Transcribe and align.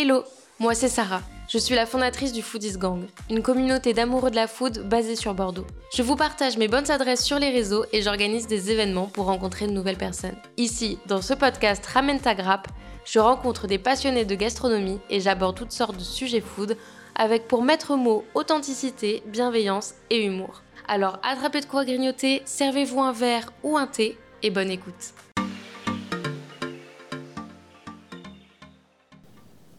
Hello, 0.00 0.22
moi 0.60 0.76
c'est 0.76 0.88
Sarah. 0.88 1.22
Je 1.48 1.58
suis 1.58 1.74
la 1.74 1.84
fondatrice 1.84 2.32
du 2.32 2.40
Foodies 2.40 2.78
Gang, 2.78 3.08
une 3.30 3.42
communauté 3.42 3.94
d'amoureux 3.94 4.30
de 4.30 4.36
la 4.36 4.46
food 4.46 4.88
basée 4.88 5.16
sur 5.16 5.34
Bordeaux. 5.34 5.66
Je 5.92 6.02
vous 6.02 6.14
partage 6.14 6.56
mes 6.56 6.68
bonnes 6.68 6.88
adresses 6.88 7.24
sur 7.24 7.40
les 7.40 7.50
réseaux 7.50 7.84
et 7.92 8.00
j'organise 8.00 8.46
des 8.46 8.70
événements 8.70 9.08
pour 9.08 9.24
rencontrer 9.24 9.66
de 9.66 9.72
nouvelles 9.72 9.96
personnes. 9.96 10.36
Ici, 10.56 11.00
dans 11.06 11.20
ce 11.20 11.34
podcast 11.34 11.84
Ramène 11.84 12.20
ta 12.20 12.36
grappe, 12.36 12.68
je 13.04 13.18
rencontre 13.18 13.66
des 13.66 13.80
passionnés 13.80 14.24
de 14.24 14.36
gastronomie 14.36 15.00
et 15.10 15.18
j'aborde 15.18 15.56
toutes 15.56 15.72
sortes 15.72 15.96
de 15.96 16.04
sujets 16.04 16.42
food 16.42 16.76
avec 17.16 17.48
pour 17.48 17.64
maître 17.64 17.96
mot 17.96 18.24
authenticité, 18.34 19.24
bienveillance 19.26 19.94
et 20.10 20.24
humour. 20.24 20.62
Alors 20.86 21.18
attrapez 21.24 21.60
de 21.60 21.66
quoi 21.66 21.84
grignoter, 21.84 22.42
servez-vous 22.44 23.00
un 23.00 23.12
verre 23.12 23.52
ou 23.64 23.76
un 23.76 23.88
thé 23.88 24.16
et 24.44 24.50
bonne 24.50 24.70
écoute. 24.70 25.12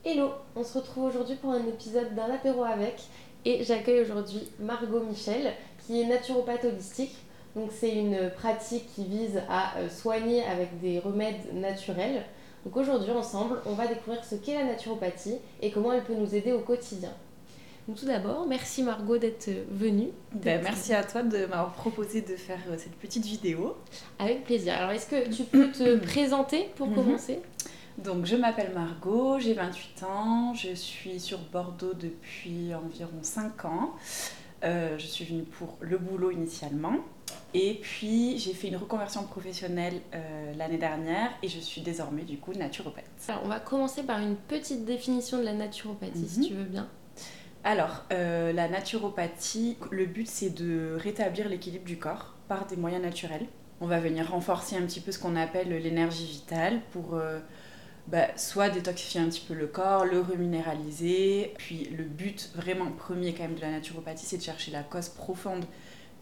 Hello, 0.05 0.29
on 0.55 0.63
se 0.63 0.77
retrouve 0.77 1.05
aujourd'hui 1.05 1.35
pour 1.35 1.51
un 1.51 1.65
épisode 1.67 2.15
d'un 2.15 2.33
apéro 2.33 2.63
avec 2.63 3.01
et 3.45 3.63
j'accueille 3.63 4.01
aujourd'hui 4.01 4.47
Margot 4.59 5.01
Michel 5.01 5.53
qui 5.85 6.01
est 6.01 6.05
naturopathe 6.05 6.65
holistique. 6.65 7.15
Donc 7.55 7.71
c'est 7.77 7.91
une 7.95 8.29
pratique 8.31 8.85
qui 8.95 9.03
vise 9.05 9.41
à 9.49 9.77
euh, 9.77 9.89
soigner 9.89 10.43
avec 10.45 10.79
des 10.81 10.99
remèdes 10.99 11.53
naturels. 11.53 12.23
Donc 12.65 12.77
aujourd'hui 12.77 13.11
ensemble, 13.11 13.59
on 13.65 13.73
va 13.73 13.87
découvrir 13.87 14.23
ce 14.23 14.35
qu'est 14.35 14.53
la 14.55 14.65
naturopathie 14.65 15.35
et 15.61 15.71
comment 15.71 15.91
elle 15.91 16.03
peut 16.03 16.13
nous 16.15 16.33
aider 16.35 16.51
au 16.53 16.59
quotidien. 16.59 17.11
Donc 17.87 17.97
tout 17.97 18.05
d'abord, 18.05 18.45
merci 18.47 18.83
Margot 18.83 19.17
d'être 19.17 19.49
venue. 19.71 20.09
Ben, 20.33 20.61
merci 20.63 20.93
à 20.93 21.03
toi 21.03 21.23
de 21.23 21.39
m'avoir 21.39 21.73
proposé 21.73 22.21
de 22.21 22.35
faire 22.35 22.59
euh, 22.69 22.75
cette 22.77 22.95
petite 22.95 23.25
vidéo. 23.25 23.75
Avec 24.19 24.43
plaisir. 24.45 24.75
Alors 24.75 24.91
est-ce 24.91 25.07
que 25.07 25.27
tu 25.35 25.43
peux 25.43 25.71
te 25.71 25.97
présenter 26.05 26.69
pour 26.75 26.87
Mhm. 26.87 26.95
commencer? 26.95 27.39
Donc 27.97 28.25
je 28.25 28.35
m'appelle 28.35 28.71
Margot, 28.73 29.39
j'ai 29.39 29.53
28 29.53 30.03
ans, 30.03 30.53
je 30.53 30.73
suis 30.73 31.19
sur 31.19 31.39
Bordeaux 31.39 31.93
depuis 31.93 32.73
environ 32.73 33.11
5 33.21 33.65
ans. 33.65 33.93
Euh, 34.63 34.97
je 34.97 35.05
suis 35.05 35.25
venue 35.25 35.43
pour 35.43 35.77
le 35.81 35.97
boulot 35.97 36.31
initialement. 36.31 36.95
Et 37.53 37.79
puis 37.81 38.37
j'ai 38.37 38.53
fait 38.53 38.67
une 38.69 38.77
reconversion 38.77 39.23
professionnelle 39.23 40.01
euh, 40.13 40.53
l'année 40.55 40.77
dernière 40.77 41.31
et 41.43 41.47
je 41.49 41.59
suis 41.59 41.81
désormais 41.81 42.21
du 42.23 42.37
coup 42.37 42.53
naturopathe. 42.53 43.05
Alors 43.27 43.41
on 43.43 43.47
va 43.49 43.59
commencer 43.59 44.03
par 44.03 44.19
une 44.19 44.35
petite 44.35 44.85
définition 44.85 45.37
de 45.39 45.43
la 45.43 45.53
naturopathie 45.53 46.27
si 46.27 46.39
Mhm. 46.41 46.45
tu 46.47 46.53
veux 46.53 46.63
bien. 46.65 46.87
Alors, 47.65 48.05
euh, 48.13 48.53
la 48.53 48.69
naturopathie, 48.69 49.75
le 49.91 50.05
but 50.05 50.27
c'est 50.27 50.51
de 50.51 50.95
rétablir 50.97 51.49
l'équilibre 51.49 51.85
du 51.85 51.97
corps 51.97 52.33
par 52.47 52.65
des 52.65 52.77
moyens 52.77 53.03
naturels. 53.03 53.45
On 53.81 53.87
va 53.87 53.99
venir 53.99 54.29
renforcer 54.31 54.77
un 54.77 54.81
petit 54.83 55.01
peu 55.01 55.11
ce 55.11 55.19
qu'on 55.19 55.35
appelle 55.35 55.69
l'énergie 55.69 56.25
vitale 56.25 56.81
pour 56.91 57.15
bah, 58.11 58.27
soit 58.37 58.69
détoxifier 58.69 59.21
un 59.21 59.29
petit 59.29 59.41
peu 59.47 59.53
le 59.53 59.67
corps, 59.67 60.05
le 60.05 60.19
reminéraliser. 60.21 61.53
Puis 61.57 61.85
le 61.97 62.03
but 62.03 62.49
vraiment 62.55 62.91
premier 62.91 63.33
quand 63.33 63.43
même 63.43 63.55
de 63.55 63.61
la 63.61 63.71
naturopathie, 63.71 64.25
c'est 64.25 64.37
de 64.37 64.43
chercher 64.43 64.71
la 64.71 64.83
cause 64.83 65.09
profonde 65.09 65.65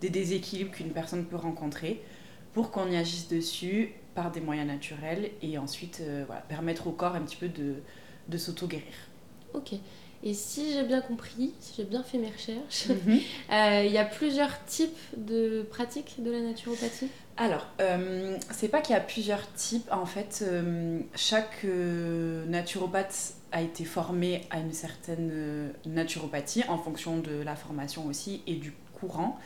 des 0.01 0.09
déséquilibres 0.09 0.71
qu'une 0.71 0.91
personne 0.93 1.25
peut 1.25 1.35
rencontrer 1.37 2.01
pour 2.53 2.71
qu'on 2.71 2.91
y 2.91 2.97
agisse 2.97 3.27
dessus 3.27 3.93
par 4.15 4.31
des 4.31 4.41
moyens 4.41 4.67
naturels 4.67 5.31
et 5.41 5.57
ensuite 5.57 5.99
euh, 6.01 6.23
voilà, 6.27 6.41
permettre 6.41 6.87
au 6.87 6.91
corps 6.91 7.15
un 7.15 7.21
petit 7.21 7.35
peu 7.37 7.49
de, 7.49 7.75
de 8.27 8.37
s'auto-guérir. 8.37 8.93
Ok. 9.53 9.73
Et 10.23 10.33
si 10.33 10.73
j'ai 10.73 10.83
bien 10.83 11.01
compris, 11.01 11.53
si 11.59 11.73
j'ai 11.77 11.83
bien 11.83 12.03
fait 12.03 12.17
mes 12.17 12.31
recherches, 12.31 12.87
Mhm. 12.87 13.21
euh, 13.51 13.83
il 13.85 13.91
y 13.91 13.97
a 13.97 14.05
plusieurs 14.05 14.63
types 14.65 14.97
de 15.15 15.63
pratiques 15.69 16.15
de 16.23 16.31
la 16.31 16.41
naturopathie? 16.41 17.11
Alors, 17.39 17.67
euh, 17.81 18.35
c'est 18.49 18.67
pas 18.67 18.81
qu'il 18.81 18.95
y 18.95 18.97
a 18.97 19.01
plusieurs 19.01 19.51
types. 19.53 19.87
En 19.91 20.07
fait, 20.07 20.43
euh, 20.45 20.99
chaque 21.15 21.65
euh, 21.65 22.43
naturopathe 22.47 23.35
a 23.51 23.61
été 23.61 23.85
formé 23.85 24.47
à 24.49 24.57
une 24.57 24.73
certaine 24.73 25.71
naturopathie 25.85 26.63
en 26.67 26.79
fonction 26.79 27.19
de 27.19 27.43
la 27.43 27.55
formation 27.55 28.07
aussi 28.07 28.41
et 28.47 28.55
du 28.55 28.73
courant. 28.99 29.39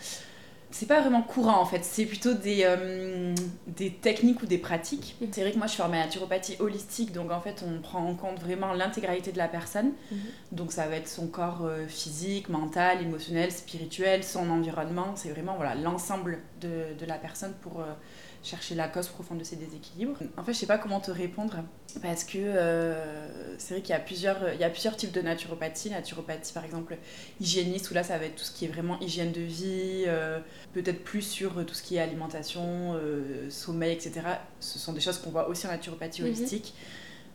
C'est 0.71 0.85
pas 0.85 1.01
vraiment 1.01 1.21
courant 1.21 1.59
en 1.59 1.65
fait, 1.65 1.83
c'est 1.83 2.05
plutôt 2.05 2.33
des, 2.33 2.61
euh, 2.63 3.35
des 3.67 3.91
techniques 3.91 4.41
ou 4.41 4.45
des 4.45 4.57
pratiques. 4.57 5.15
Mhm. 5.21 5.27
C'est 5.31 5.41
vrai 5.41 5.51
que 5.51 5.57
moi 5.57 5.67
je 5.67 5.73
suis 5.73 5.81
formée 5.81 5.97
à 5.97 6.01
la 6.01 6.05
naturopathie 6.05 6.55
holistique, 6.59 7.11
donc 7.11 7.31
en 7.31 7.41
fait 7.41 7.63
on 7.67 7.81
prend 7.81 7.99
en 7.99 8.15
compte 8.15 8.39
vraiment 8.39 8.73
l'intégralité 8.73 9.31
de 9.31 9.37
la 9.37 9.47
personne. 9.47 9.91
Mhm. 10.11 10.17
Donc 10.53 10.71
ça 10.71 10.87
va 10.87 10.95
être 10.95 11.09
son 11.09 11.27
corps 11.27 11.63
euh, 11.63 11.87
physique, 11.87 12.49
mental, 12.49 13.01
émotionnel, 13.01 13.51
spirituel, 13.51 14.23
son 14.23 14.49
environnement. 14.49 15.13
C'est 15.15 15.29
vraiment 15.29 15.55
voilà 15.55 15.75
l'ensemble 15.75 16.39
de, 16.61 16.93
de 16.97 17.05
la 17.05 17.15
personne 17.15 17.53
pour 17.61 17.81
euh, 17.81 17.93
chercher 18.43 18.75
la 18.75 18.87
cause 18.87 19.07
profonde 19.07 19.37
de 19.37 19.43
ses 19.43 19.55
déséquilibres. 19.55 20.17
En 20.37 20.43
fait, 20.43 20.53
je 20.53 20.57
sais 20.59 20.65
pas 20.65 20.77
comment 20.77 20.99
te 20.99 21.11
répondre 21.11 21.57
parce 22.01 22.23
que 22.23 22.37
euh, 22.39 23.27
c'est 23.59 23.75
vrai 23.75 23.81
qu'il 23.81 23.91
y 23.91 23.95
a 23.95 23.99
plusieurs 23.99 24.53
il 24.53 24.59
y 24.59 24.63
a 24.63 24.69
plusieurs 24.69 24.95
types 24.95 25.11
de 25.11 25.21
naturopathie. 25.21 25.89
Naturopathie 25.91 26.53
par 26.53 26.65
exemple 26.65 26.97
hygiéniste 27.39 27.91
où 27.91 27.93
là 27.93 28.03
ça 28.03 28.17
va 28.17 28.25
être 28.25 28.35
tout 28.35 28.43
ce 28.43 28.51
qui 28.51 28.65
est 28.65 28.67
vraiment 28.67 28.99
hygiène 28.99 29.31
de 29.31 29.41
vie, 29.41 30.05
euh, 30.07 30.39
peut-être 30.73 31.03
plus 31.03 31.21
sur 31.21 31.59
euh, 31.59 31.63
tout 31.63 31.73
ce 31.75 31.83
qui 31.83 31.97
est 31.97 31.99
alimentation, 31.99 32.95
euh, 32.95 33.49
sommeil, 33.49 33.93
etc. 33.93 34.21
Ce 34.59 34.79
sont 34.79 34.93
des 34.93 35.01
choses 35.01 35.17
qu'on 35.19 35.29
voit 35.31 35.47
aussi 35.47 35.67
en 35.67 35.69
naturopathie 35.71 36.21
Mhm. 36.21 36.27
holistique. 36.27 36.73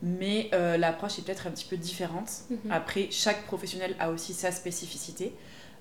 Mais 0.03 0.51
euh, 0.53 0.77
l'approche 0.77 1.19
est 1.19 1.23
peut-être 1.23 1.47
un 1.47 1.51
petit 1.51 1.65
peu 1.65 1.77
différente. 1.77 2.29
Mhm. 2.51 2.71
Après, 2.71 3.09
chaque 3.11 3.45
professionnel 3.47 3.97
a 3.99 4.11
aussi 4.11 4.35
sa 4.35 4.53
spécificité. 4.53 5.33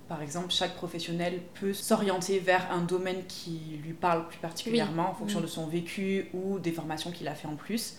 Par 0.08 0.22
exemple, 0.22 0.52
chaque 0.52 0.76
professionnel 0.76 1.42
peut 1.60 1.74
s'orienter 1.74 2.38
vers 2.40 2.72
un 2.72 2.82
domaine 2.82 3.26
qui 3.28 3.80
lui 3.84 3.94
parle 3.94 4.28
plus 4.28 4.38
particulièrement 4.38 5.10
en 5.10 5.14
fonction 5.16 5.40
Mhm. 5.40 5.46
de 5.46 5.50
son 5.50 5.66
vécu 5.68 6.30
ou 6.34 6.60
des 6.60 6.72
formations 6.72 7.12
qu'il 7.12 7.28
a 7.28 7.34
fait 7.36 7.48
en 7.48 7.56
plus. 7.56 7.98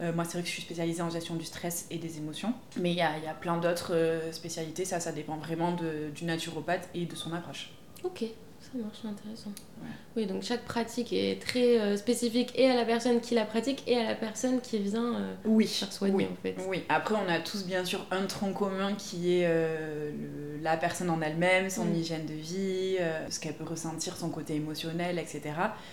Euh, 0.00 0.12
moi, 0.12 0.24
c'est 0.24 0.32
vrai 0.34 0.42
que 0.42 0.46
je 0.48 0.52
suis 0.52 0.62
spécialisée 0.62 1.02
en 1.02 1.10
gestion 1.10 1.34
du 1.36 1.44
stress 1.44 1.86
et 1.90 1.98
des 1.98 2.18
émotions. 2.18 2.52
Mais 2.78 2.90
il 2.92 2.96
y 2.96 2.98
y 2.98 3.02
a 3.02 3.34
plein 3.40 3.56
d'autres 3.56 3.94
euh, 3.94 4.30
spécialités. 4.30 4.84
Ça, 4.84 5.00
ça 5.00 5.10
dépend 5.10 5.36
vraiment 5.38 5.72
de- 5.72 6.10
du 6.14 6.24
naturopathe 6.24 6.88
et 6.94 7.06
de 7.06 7.14
son 7.16 7.32
approche. 7.32 7.70
Ok, 8.04 8.24
ça 8.60 8.76
marche, 8.78 8.98
c'est 9.02 9.08
intéressant. 9.08 9.50
Ouais. 9.80 9.88
Oui, 10.16 10.26
donc 10.26 10.42
chaque 10.42 10.64
pratique 10.64 11.12
est 11.12 11.40
très 11.40 11.78
euh, 11.78 11.96
spécifique 11.96 12.52
et 12.56 12.68
à 12.68 12.74
la 12.74 12.84
personne 12.84 13.20
qui 13.20 13.34
la 13.34 13.44
pratique 13.44 13.82
et 13.86 13.96
à 13.96 14.02
la 14.04 14.14
personne 14.14 14.60
qui 14.60 14.78
vient 14.78 15.14
euh, 15.14 15.34
Oui. 15.46 15.66
faire 15.66 15.92
soigner 15.92 16.14
oui. 16.14 16.26
en 16.30 16.36
fait. 16.42 16.56
Oui, 16.68 16.82
après 16.88 17.14
on 17.14 17.28
a 17.32 17.38
tous 17.38 17.64
bien 17.64 17.84
sûr 17.84 18.04
un 18.10 18.26
tronc 18.26 18.52
commun 18.52 18.94
qui 18.94 19.34
est 19.38 19.46
euh, 19.46 20.10
le- 20.10 20.62
la 20.62 20.76
personne 20.76 21.08
en 21.08 21.20
elle-même, 21.22 21.70
son 21.70 21.84
Mm. 21.84 21.94
hygiène 21.94 22.26
de 22.26 22.34
vie, 22.34 22.96
euh, 23.00 23.30
ce 23.30 23.38
qu'elle 23.38 23.54
peut 23.54 23.64
ressentir, 23.64 24.16
son 24.16 24.28
côté 24.28 24.56
émotionnel, 24.56 25.18
etc. 25.20 25.40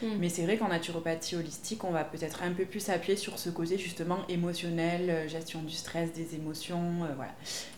Mm. 0.01 0.07
Mais 0.19 0.29
c'est 0.29 0.43
vrai 0.43 0.57
qu'en 0.57 0.69
naturopathie 0.69 1.35
holistique, 1.35 1.83
on 1.83 1.91
va 1.91 2.03
peut-être 2.03 2.41
un 2.41 2.51
peu 2.51 2.65
plus 2.65 2.89
appuyer 2.89 3.15
sur 3.15 3.37
ce 3.37 3.51
côté 3.51 3.77
justement 3.77 4.17
émotionnel, 4.27 5.29
gestion 5.29 5.61
du 5.61 5.73
stress, 5.75 6.11
des 6.13 6.33
émotions, 6.35 6.81
voilà. 7.15 7.31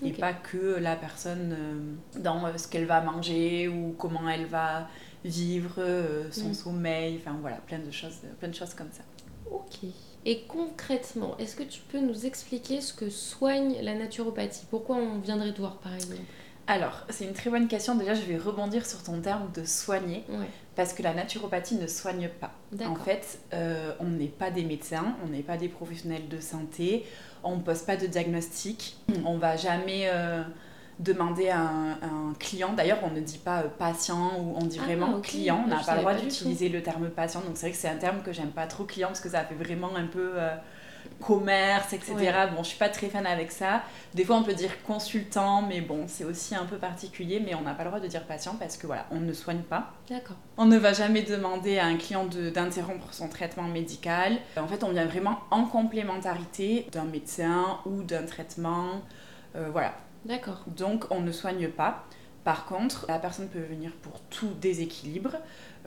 Et 0.04 0.14
pas 0.14 0.32
que 0.34 0.78
la 0.80 0.96
personne 0.96 1.98
dans 2.18 2.58
ce 2.58 2.68
qu'elle 2.70 2.86
va 2.86 3.02
manger 3.02 3.68
ou 3.68 3.94
comment 3.98 4.30
elle 4.30 4.46
va 4.46 4.77
vivre, 5.26 5.76
euh, 5.80 6.30
son 6.32 6.50
Mm. 6.50 6.54
sommeil, 6.54 7.20
enfin 7.22 7.38
voilà, 7.42 7.58
plein 7.58 7.80
de 7.80 7.92
choses, 7.92 8.16
plein 8.40 8.50
de 8.50 8.56
choses 8.56 8.74
comme 8.74 8.92
ça. 8.92 9.04
Ok. 9.52 9.90
Et 10.26 10.42
concrètement, 10.48 11.38
est-ce 11.38 11.56
que 11.56 11.64
tu 11.64 11.80
peux 11.90 12.00
nous 12.00 12.26
expliquer 12.26 12.82
ce 12.82 12.94
que 12.94 13.10
soigne 13.10 13.76
la 13.82 13.96
naturopathie? 13.96 14.66
Pourquoi 14.70 14.98
on 14.98 15.20
viendrait 15.20 15.54
te 15.54 15.60
voir 15.60 15.78
par 15.78 15.94
exemple? 15.96 16.18
Alors, 16.70 17.06
c'est 17.10 17.24
une 17.24 17.34
très 17.34 17.50
bonne 17.50 17.70
question. 17.70 17.96
Déjà, 17.96 18.14
je 18.14 18.24
vais 18.24 18.38
rebondir 18.38 18.86
sur 18.86 19.02
ton 19.02 19.22
terme 19.22 19.50
de 19.56 19.64
soigner, 19.64 20.26
Ouais, 20.28 20.48
parce 20.76 20.92
que 20.92 21.02
la 21.02 21.14
naturopathie 21.14 21.76
ne 21.76 21.88
soigne 21.88 22.28
pas. 22.28 22.52
En 22.86 22.96
fait, 22.96 23.40
euh, 23.54 23.94
on 24.02 24.10
n'est 24.10 24.26
pas 24.28 24.52
des 24.52 24.64
médecins, 24.66 25.16
on 25.26 25.30
n'est 25.30 25.44
pas 25.44 25.56
des 25.56 25.70
professionnels 25.70 26.28
de 26.28 26.42
santé, 26.42 27.06
on 27.42 27.56
ne 27.56 27.62
pose 27.62 27.84
pas 27.84 27.96
de 27.96 28.06
diagnostic, 28.06 28.98
on 29.26 29.38
va 29.38 29.56
jamais 29.56 30.10
euh, 30.12 30.44
demander 31.00 31.50
à 31.50 31.60
un, 31.60 31.92
à 31.92 32.06
un 32.06 32.34
client, 32.40 32.74
d'ailleurs 32.74 33.00
on 33.04 33.12
ne 33.12 33.20
dit 33.20 33.38
pas 33.38 33.60
euh, 33.60 33.68
patient 33.68 34.32
ou 34.40 34.56
on 34.58 34.66
dit 34.66 34.80
Ah, 34.82 34.86
vraiment 34.86 35.22
client, 35.22 35.64
on 35.66 35.68
n'a 35.68 35.78
pas 35.84 35.96
le 35.96 36.02
droit 36.02 36.16
d'utiliser 36.16 36.70
le 36.70 36.82
terme 36.82 37.10
patient, 37.10 37.42
donc 37.42 37.52
c'est 37.56 37.68
vrai 37.68 37.72
que 37.72 37.78
c'est 37.78 37.90
un 37.90 37.98
terme 37.98 38.22
que 38.24 38.34
j'aime 38.34 38.52
pas 38.52 38.66
trop 38.66 38.84
client 38.84 39.10
parce 39.10 39.22
que 39.22 39.30
ça 39.30 39.44
fait 39.44 39.56
vraiment 39.56 39.96
un 39.96 40.08
peu 40.08 40.32
euh, 40.36 40.56
commerce, 41.22 41.94
etc. 41.94 42.16
Ouais. 42.16 42.48
Bon, 42.56 42.64
je 42.64 42.70
suis 42.70 42.78
pas 42.78 42.90
très 42.90 43.10
fan 43.10 43.26
avec 43.28 43.52
ça. 43.52 43.84
Des 44.16 44.26
fois 44.26 44.38
on 44.38 44.44
peut 44.44 44.56
dire 44.56 44.72
consultant, 44.84 45.62
mais 45.62 45.82
bon, 45.82 46.06
c'est 46.08 46.24
aussi 46.24 46.56
un 46.56 46.66
peu 46.66 46.78
particulier, 46.78 47.40
mais 47.46 47.54
on 47.54 47.62
n'a 47.62 47.74
pas 47.74 47.84
le 47.84 47.90
droit 47.90 48.00
de 48.00 48.08
dire 48.08 48.26
patient 48.26 48.56
parce 48.60 48.76
que 48.76 48.88
voilà, 48.88 49.06
on 49.12 49.20
ne 49.20 49.34
soigne 49.34 49.62
pas. 49.62 49.94
D'accord. 50.10 50.38
On 50.58 50.66
ne 50.66 50.78
va 50.78 50.94
jamais 50.94 51.22
demander 51.22 51.78
à 51.78 51.86
un 51.86 51.98
client 51.98 52.26
d'interrompre 52.26 53.14
son 53.14 53.30
traitement 53.30 53.68
médical. 53.68 54.38
En 54.58 54.68
fait, 54.68 54.84
on 54.84 54.92
vient 54.92 55.06
vraiment 55.06 55.40
en 55.52 55.66
complémentarité 55.66 56.88
d'un 56.92 57.06
médecin 57.06 57.80
ou 57.86 58.02
d'un 58.02 58.24
traitement. 58.24 59.02
Euh, 59.56 59.70
voilà. 59.72 59.94
D'accord. 60.28 60.64
Donc, 60.76 61.06
on 61.10 61.22
ne 61.22 61.32
soigne 61.32 61.68
pas. 61.70 62.06
Par 62.44 62.66
contre, 62.66 63.06
la 63.10 63.20
personne 63.20 63.48
peut 63.50 63.60
venir 63.60 63.92
pour 64.02 64.20
tout 64.30 64.50
déséquilibre, 64.62 65.36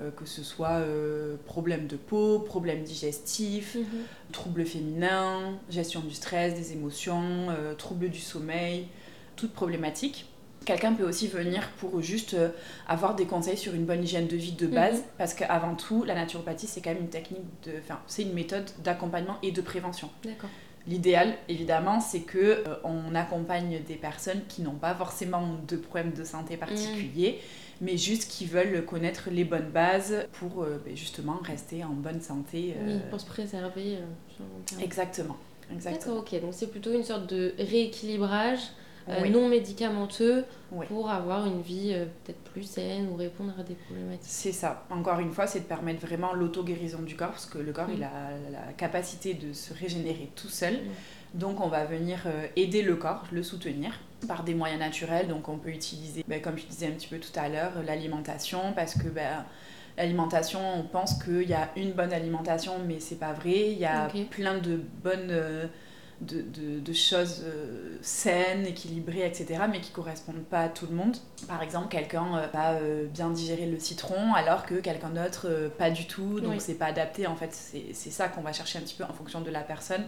euh, 0.00 0.10
que 0.10 0.26
ce 0.26 0.42
soit 0.42 0.72
euh, 0.80 1.36
problème 1.46 1.86
de 1.86 1.96
peau, 1.96 2.38
problème 2.40 2.82
digestif, 2.82 3.76
Mhm. 3.76 3.84
troubles 4.32 4.66
féminins, 4.66 5.58
gestion 5.70 6.00
du 6.00 6.12
stress, 6.14 6.54
des 6.54 6.72
émotions, 6.72 7.46
euh, 7.50 7.74
troubles 7.74 8.10
du 8.10 8.18
sommeil, 8.20 8.88
toute 9.36 9.52
problématique. 9.52 10.26
Quelqu'un 10.66 10.92
peut 10.92 11.04
aussi 11.08 11.26
venir 11.28 11.66
pour 11.78 12.02
juste 12.02 12.34
euh, 12.34 12.50
avoir 12.86 13.14
des 13.14 13.24
conseils 13.24 13.56
sur 13.56 13.74
une 13.74 13.86
bonne 13.86 14.02
hygiène 14.04 14.26
de 14.26 14.36
vie 14.36 14.52
de 14.52 14.66
base, 14.66 14.98
Mhm. 14.98 15.04
parce 15.16 15.32
qu'avant 15.32 15.74
tout, 15.74 16.04
la 16.04 16.14
naturopathie, 16.14 16.66
c'est 16.66 16.82
quand 16.82 16.90
même 16.92 17.00
une 17.04 17.08
technique 17.08 17.40
de. 17.64 17.72
Enfin, 17.82 17.98
c'est 18.06 18.22
une 18.22 18.34
méthode 18.34 18.70
d'accompagnement 18.84 19.38
et 19.42 19.50
de 19.52 19.62
prévention. 19.62 20.10
D'accord. 20.22 20.50
L'idéal, 20.90 21.34
évidemment, 21.48 22.00
c'est 22.00 22.20
que 22.20 22.62
on 22.84 23.14
accompagne 23.14 23.80
des 23.86 23.94
personnes 23.94 24.42
qui 24.48 24.60
n'ont 24.60 24.74
pas 24.74 24.94
forcément 24.94 25.56
de 25.66 25.76
problèmes 25.76 26.12
de 26.12 26.24
santé 26.24 26.56
particuliers, 26.56 27.38
mmh. 27.40 27.84
mais 27.84 27.96
juste 27.96 28.30
qui 28.30 28.44
veulent 28.44 28.84
connaître 28.84 29.30
les 29.30 29.44
bonnes 29.44 29.70
bases 29.70 30.26
pour 30.32 30.66
ben, 30.84 30.96
justement 30.96 31.38
rester 31.42 31.84
en 31.84 31.90
bonne 31.90 32.20
santé. 32.20 32.74
Oui, 32.84 32.98
pour 33.08 33.20
se 33.20 33.26
préserver. 33.26 33.98
Exactement. 34.82 35.36
D'accord, 35.70 36.18
ok. 36.18 36.40
Donc 36.40 36.52
c'est 36.52 36.70
plutôt 36.70 36.92
une 36.92 37.04
sorte 37.04 37.26
de 37.28 37.54
rééquilibrage 37.58 38.60
euh, 39.10 39.28
non 39.28 39.48
médicamenteux 39.48 40.44
pour 40.88 41.10
avoir 41.10 41.46
une 41.46 41.62
vie 41.62 41.92
euh, 41.92 42.06
peut-être 42.24 42.40
plus 42.52 42.62
saine 42.62 43.08
ou 43.12 43.16
répondre 43.16 43.52
à 43.58 43.62
des 43.62 43.74
problématiques. 43.74 44.22
C'est 44.22 44.52
ça. 44.52 44.84
Encore 44.90 45.20
une 45.20 45.30
fois, 45.30 45.46
c'est 45.46 45.60
de 45.60 45.64
permettre 45.64 46.06
vraiment 46.06 46.32
l'auto-guérison 46.32 47.02
du 47.02 47.16
corps 47.16 47.30
parce 47.30 47.46
que 47.46 47.58
le 47.58 47.72
corps, 47.72 47.88
il 47.94 48.02
a 48.02 48.30
la 48.50 48.72
capacité 48.76 49.34
de 49.34 49.52
se 49.52 49.74
régénérer 49.74 50.30
tout 50.36 50.48
seul. 50.48 50.78
Donc 51.34 51.60
on 51.60 51.68
va 51.68 51.84
venir 51.84 52.22
euh, 52.26 52.46
aider 52.56 52.82
le 52.82 52.96
corps, 52.96 53.24
le 53.30 53.42
soutenir 53.42 53.92
par 54.26 54.42
des 54.44 54.54
moyens 54.54 54.80
naturels. 54.80 55.28
Donc 55.28 55.48
on 55.48 55.58
peut 55.58 55.70
utiliser, 55.70 56.24
ben, 56.26 56.40
comme 56.40 56.58
je 56.58 56.66
disais 56.66 56.86
un 56.86 56.92
petit 56.92 57.08
peu 57.08 57.18
tout 57.18 57.38
à 57.38 57.48
l'heure, 57.48 57.72
l'alimentation 57.86 58.72
parce 58.74 58.94
que 58.94 59.08
ben, 59.08 59.44
l'alimentation, 59.96 60.60
on 60.76 60.82
pense 60.82 61.22
qu'il 61.22 61.48
y 61.48 61.54
a 61.54 61.70
une 61.76 61.92
bonne 61.92 62.12
alimentation, 62.12 62.74
mais 62.86 63.00
c'est 63.00 63.18
pas 63.18 63.32
vrai. 63.32 63.70
Il 63.72 63.78
y 63.78 63.86
a 63.86 64.08
plein 64.30 64.58
de 64.58 64.80
bonnes 65.02 65.68
de, 66.20 66.92
choses 66.92 67.42
euh, 67.44 67.96
saines, 68.02 68.66
équilibrées, 68.66 69.26
etc., 69.26 69.62
mais 69.70 69.80
qui 69.80 69.90
correspondent 69.90 70.44
pas 70.44 70.60
à 70.60 70.68
tout 70.68 70.86
le 70.86 70.94
monde. 70.94 71.16
Par 71.48 71.62
exemple, 71.62 71.88
quelqu'un 71.88 72.36
euh, 72.36 72.46
va 72.52 72.72
euh, 72.72 73.06
bien 73.06 73.30
digérer 73.30 73.66
le 73.66 73.78
citron, 73.78 74.34
alors 74.34 74.66
que 74.66 74.74
quelqu'un 74.74 75.10
d'autre 75.10 75.70
pas 75.78 75.90
du 75.90 76.06
tout, 76.06 76.40
donc 76.40 76.60
c'est 76.60 76.74
pas 76.74 76.86
adapté. 76.86 77.26
En 77.26 77.36
fait, 77.36 77.52
c'est 77.52 78.10
ça 78.10 78.28
qu'on 78.28 78.42
va 78.42 78.52
chercher 78.52 78.78
un 78.78 78.82
petit 78.82 78.96
peu 78.96 79.04
en 79.04 79.12
fonction 79.12 79.40
de 79.40 79.50
la 79.50 79.60
personne 79.60 80.04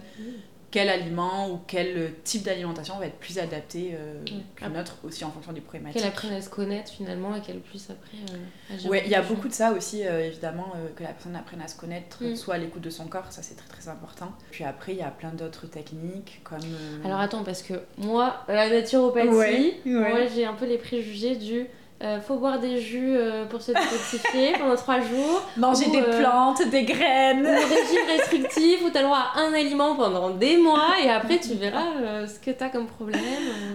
quel 0.73 0.89
aliment 0.89 1.51
ou 1.51 1.59
quel 1.67 2.15
type 2.23 2.41
d'alimentation 2.41 2.97
va 2.97 3.05
être 3.05 3.19
plus 3.19 3.37
adapté 3.37 3.91
euh, 3.93 4.25
qu'un 4.55 4.71
autre 4.71 4.97
aussi 5.03 5.23
en 5.23 5.29
fonction 5.29 5.53
des 5.53 5.61
problématiques. 5.61 6.01
Qu'elle 6.01 6.09
apprenne 6.09 6.33
à 6.33 6.41
se 6.41 6.49
connaître 6.49 6.91
finalement 6.91 7.35
et 7.35 7.41
qu'elle 7.41 7.59
puisse 7.59 7.91
après 7.91 8.17
euh, 8.33 8.73
agir. 8.73 8.89
Oui, 8.89 8.97
il 9.05 9.11
y 9.11 9.13
a 9.13 9.21
beaucoup 9.21 9.47
de 9.47 9.53
ça 9.53 9.71
aussi, 9.71 10.03
euh, 10.03 10.25
évidemment, 10.25 10.73
que 10.95 11.03
la 11.03 11.09
personne 11.09 11.35
apprenne 11.35 11.61
à 11.61 11.67
se 11.67 11.77
connaître, 11.77 12.23
mm. 12.23 12.35
soit 12.35 12.55
à 12.55 12.57
l'écoute 12.57 12.81
de 12.81 12.89
son 12.89 13.05
corps, 13.05 13.31
ça 13.31 13.43
c'est 13.43 13.53
très 13.53 13.67
très 13.67 13.87
important. 13.87 14.31
Puis 14.49 14.63
après, 14.63 14.93
il 14.93 14.97
y 14.97 15.03
a 15.03 15.11
plein 15.11 15.31
d'autres 15.31 15.67
techniques 15.67 16.41
comme. 16.43 16.57
Alors 17.05 17.19
attends, 17.19 17.43
parce 17.43 17.61
que 17.61 17.75
moi, 17.99 18.43
la 18.47 18.67
naturopathie, 18.67 19.75
moi 19.85 20.25
j'ai 20.33 20.45
un 20.45 20.53
peu 20.53 20.65
les 20.65 20.79
préjugés 20.79 21.35
du 21.35 21.67
euh, 22.03 22.19
faut 22.19 22.37
boire 22.37 22.59
des 22.59 22.81
jus 22.81 23.15
euh, 23.15 23.45
pour 23.45 23.61
se 23.61 23.71
détoxifier 23.71 24.53
pendant 24.59 24.75
3 24.75 24.99
jours. 25.01 25.41
Manger 25.55 25.89
des 25.89 26.01
euh, 26.01 26.19
plantes, 26.19 26.67
des 26.69 26.83
graines. 26.83 27.45
Un 27.45 27.55
régime 27.55 28.05
restrictif 28.17 28.81
où 28.83 28.89
tu 28.89 28.97
as 28.97 29.01
le 29.01 29.07
droit 29.07 29.31
à 29.33 29.39
un 29.39 29.53
aliment 29.53 29.95
pendant 29.95 30.31
des 30.31 30.57
mois 30.57 30.95
et 31.01 31.09
après 31.09 31.39
tu 31.39 31.53
verras 31.53 32.27
ce 32.27 32.39
que 32.39 32.51
tu 32.51 32.63
as 32.63 32.69
comme 32.69 32.87
problème. 32.87 33.21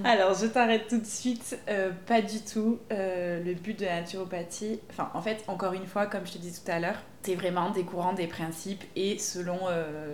Alors 0.05 0.35
je 0.35 0.47
t'arrête 0.47 0.89
tout 0.89 0.99
de 0.99 1.07
suite. 1.07 1.59
pas 2.07 2.21
du 2.21 2.41
tout. 2.41 2.79
le 2.91 3.55
but 3.55 3.79
de 3.79 3.87
la 3.87 4.01
naturopathie, 4.01 4.81
enfin 4.91 5.11
en 5.15 5.23
fait, 5.23 5.43
encore 5.49 5.73
une 5.73 5.87
fois, 5.87 6.07
comme 6.07 6.27
je 6.27 6.33
te 6.33 6.39
disais 6.39 6.61
tout 6.65 6.71
à 6.71 6.81
l'heure, 6.81 6.97
c'est 7.23 7.35
vraiment 7.35 7.71
des 7.71 7.83
courants, 7.83 8.13
des 8.13 8.27
principes 8.27 8.85
et 8.95 9.19
selon 9.19 9.59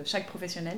chaque 0.05 0.27
professionnel. 0.27 0.77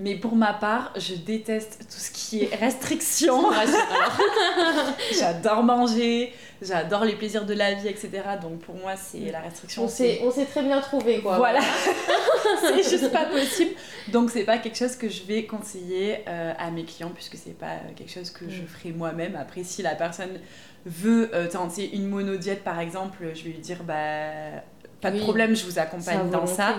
Mais 0.00 0.14
pour 0.14 0.34
ma 0.34 0.54
part, 0.54 0.94
je 0.96 1.14
déteste 1.14 1.80
tout 1.80 1.98
ce 1.98 2.10
qui 2.10 2.42
est 2.42 2.54
restriction. 2.60 3.50
j'adore 5.18 5.62
manger, 5.62 6.32
j'adore 6.62 7.04
les 7.04 7.14
plaisirs 7.16 7.44
de 7.44 7.52
la 7.52 7.74
vie, 7.74 7.88
etc. 7.88 8.10
Donc 8.40 8.60
pour 8.60 8.76
moi, 8.76 8.96
c'est 8.96 9.30
la 9.30 9.40
restriction. 9.40 9.84
On 9.84 9.88
s'est, 9.88 10.20
on 10.24 10.30
s'est 10.30 10.46
très 10.46 10.62
bien 10.62 10.80
trouvé, 10.80 11.20
quoi. 11.20 11.36
Voilà, 11.36 11.60
c'est 12.62 12.82
juste 12.82 13.12
pas 13.12 13.26
possible. 13.26 13.72
Donc 14.08 14.30
c'est 14.30 14.44
pas 14.44 14.56
quelque 14.56 14.78
chose 14.78 14.96
que 14.96 15.10
je 15.10 15.22
vais 15.24 15.44
conseiller 15.44 16.24
euh, 16.28 16.54
à 16.58 16.70
mes 16.70 16.84
clients, 16.84 17.12
puisque 17.14 17.36
c'est 17.36 17.58
pas 17.58 17.76
quelque 17.94 18.10
chose 18.10 18.30
que 18.30 18.48
je 18.48 18.62
mm. 18.62 18.66
ferai 18.68 18.92
moi-même. 18.92 19.36
Après, 19.36 19.64
si 19.64 19.82
la 19.82 19.94
personne 19.94 20.40
veut 20.86 21.30
euh, 21.34 21.46
tenter 21.46 21.94
une 21.94 22.08
monodiète, 22.08 22.64
par 22.64 22.80
exemple, 22.80 23.18
je 23.34 23.44
vais 23.44 23.50
lui 23.50 23.58
dire, 23.58 23.82
bah 23.84 24.62
pas 25.00 25.10
de 25.10 25.18
problème, 25.18 25.56
je 25.56 25.64
vous 25.64 25.78
accompagne 25.78 26.30
dans 26.30 26.46
ça. 26.46 26.76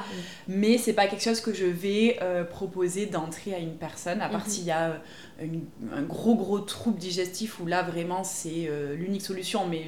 Mais 0.48 0.78
c'est 0.78 0.94
pas 0.94 1.08
quelque 1.08 1.24
chose 1.24 1.42
que 1.42 1.54
je 1.54 1.66
vais 1.66 2.18
euh, 2.22 2.44
proposer 2.44 3.06
d'entrer 3.06 3.54
à 3.54 3.60
une 3.60 3.76
personne, 3.76 4.22
à 4.22 4.30
part 4.30 4.46
mhm. 4.46 4.50
s'il 4.50 4.66
y 4.66 4.72
a 4.72 5.02
euh, 5.42 5.46
un 5.94 6.02
gros 6.04 6.36
gros 6.36 6.60
trouble 6.60 6.98
digestif 6.98 7.60
où 7.60 7.66
là 7.66 7.84
vraiment 7.84 8.24
c'est 8.24 8.68
euh, 8.68 8.96
l'unique 8.96 9.24
solution. 9.24 9.66
Mais 9.68 9.86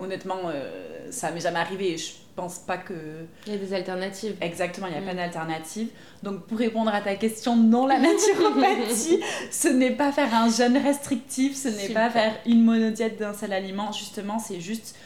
honnêtement, 0.00 0.38
ça 1.10 1.30
m'est 1.30 1.40
jamais 1.40 1.58
arrivé 1.58 1.92
et 1.94 1.98
je 1.98 2.12
pense 2.36 2.58
pas 2.58 2.78
que. 2.78 2.94
Il 3.46 3.52
y 3.52 3.56
a 3.56 3.58
des 3.58 3.74
alternatives. 3.74 4.36
Exactement, 4.40 4.86
il 4.86 4.92
n'y 4.92 4.98
a 4.98 5.02
pas 5.02 5.12
mhm. 5.12 5.18
d'alternative. 5.18 5.88
Donc 6.22 6.46
pour 6.46 6.58
répondre 6.58 6.92
à 6.92 7.00
ta 7.00 7.14
question, 7.14 7.56
non, 7.56 7.86
la 7.86 7.98
naturopathie, 7.98 9.20
ce 9.50 9.68
n'est 9.68 9.92
pas 9.92 10.10
faire 10.10 10.34
un 10.34 10.50
jeûne 10.50 10.76
restrictif, 10.76 11.56
ce 11.56 11.68
n'est 11.68 11.90
pas 11.90 12.10
faire 12.10 12.34
une 12.46 12.64
monodiète 12.64 13.18
d'un 13.18 13.34
seul 13.34 13.52
aliment. 13.52 13.92
Justement, 13.92 14.38
c'est 14.38 14.60
juste 14.60 14.96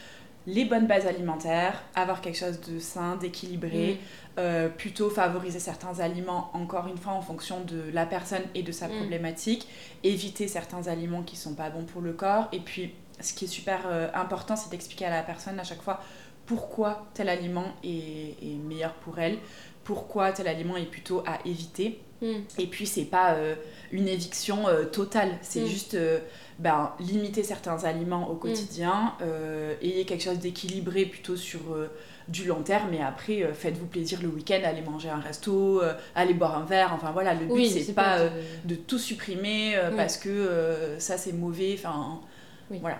les 0.46 0.64
bonnes 0.64 0.86
bases 0.86 1.06
alimentaires, 1.06 1.82
avoir 1.94 2.20
quelque 2.20 2.38
chose 2.38 2.60
de 2.60 2.78
sain, 2.78 3.16
d'équilibré, 3.16 3.94
mm. 3.94 3.98
euh, 4.38 4.68
plutôt 4.68 5.08
favoriser 5.08 5.60
certains 5.60 6.00
aliments, 6.00 6.50
encore 6.54 6.88
une 6.88 6.98
fois, 6.98 7.12
en 7.12 7.22
fonction 7.22 7.60
de 7.60 7.90
la 7.92 8.06
personne 8.06 8.42
et 8.54 8.62
de 8.62 8.72
sa 8.72 8.88
mm. 8.88 8.96
problématique, 8.96 9.68
éviter 10.02 10.48
certains 10.48 10.88
aliments 10.88 11.22
qui 11.22 11.36
sont 11.36 11.54
pas 11.54 11.70
bons 11.70 11.84
pour 11.84 12.02
le 12.02 12.12
corps, 12.12 12.48
et 12.52 12.60
puis 12.60 12.94
ce 13.20 13.32
qui 13.34 13.44
est 13.44 13.48
super 13.48 13.82
euh, 13.86 14.08
important, 14.14 14.56
c'est 14.56 14.70
d'expliquer 14.70 15.06
à 15.06 15.10
la 15.10 15.22
personne 15.22 15.60
à 15.60 15.64
chaque 15.64 15.82
fois 15.82 16.00
pourquoi 16.46 17.06
tel 17.14 17.28
aliment 17.28 17.66
est, 17.84 18.34
meilleur 18.64 18.94
pour 18.94 19.20
elle, 19.20 19.38
pourquoi 19.84 20.32
tel 20.32 20.48
aliment 20.48 20.76
est 20.76 20.86
plutôt 20.86 21.22
à 21.24 21.38
éviter. 21.46 22.00
Mm. 22.20 22.32
Et 22.58 22.66
puis 22.66 22.86
c'est 22.86 23.04
pas 23.04 23.34
euh, 23.34 23.54
une 23.92 24.08
éviction 24.08 24.64
totale, 24.90 25.38
c'est 25.40 25.66
juste 25.66 25.96
ben, 26.58 26.92
limiter 27.00 27.42
certains 27.42 27.84
aliments 27.84 28.28
au 28.30 28.34
quotidien, 28.34 29.14
mm. 29.18 29.22
euh, 29.22 29.74
ayez 29.82 30.04
quelque 30.04 30.22
chose 30.22 30.38
d'équilibré 30.38 31.06
plutôt 31.06 31.36
sur 31.36 31.60
euh, 31.72 31.90
du 32.28 32.44
long 32.44 32.62
terme, 32.62 32.92
et 32.92 33.02
après 33.02 33.42
euh, 33.42 33.54
faites-vous 33.54 33.86
plaisir 33.86 34.20
le 34.22 34.28
week-end, 34.28 34.60
allez 34.64 34.82
manger 34.82 35.08
un 35.08 35.18
resto, 35.18 35.82
allez 36.14 36.34
boire 36.34 36.58
un 36.58 36.64
verre, 36.64 36.92
enfin 36.94 37.10
voilà, 37.12 37.34
le 37.34 37.46
but 37.46 37.66
c'est 37.66 37.92
pas, 37.94 38.18
de... 38.64 38.74
tout 38.74 38.98
supprimer 38.98 39.76
parce 39.96 40.16
que 40.16 40.96
ça 40.98 41.16
c'est 41.16 41.32
mauvais, 41.32 41.74
enfin 41.74 42.20
voilà. 42.80 42.98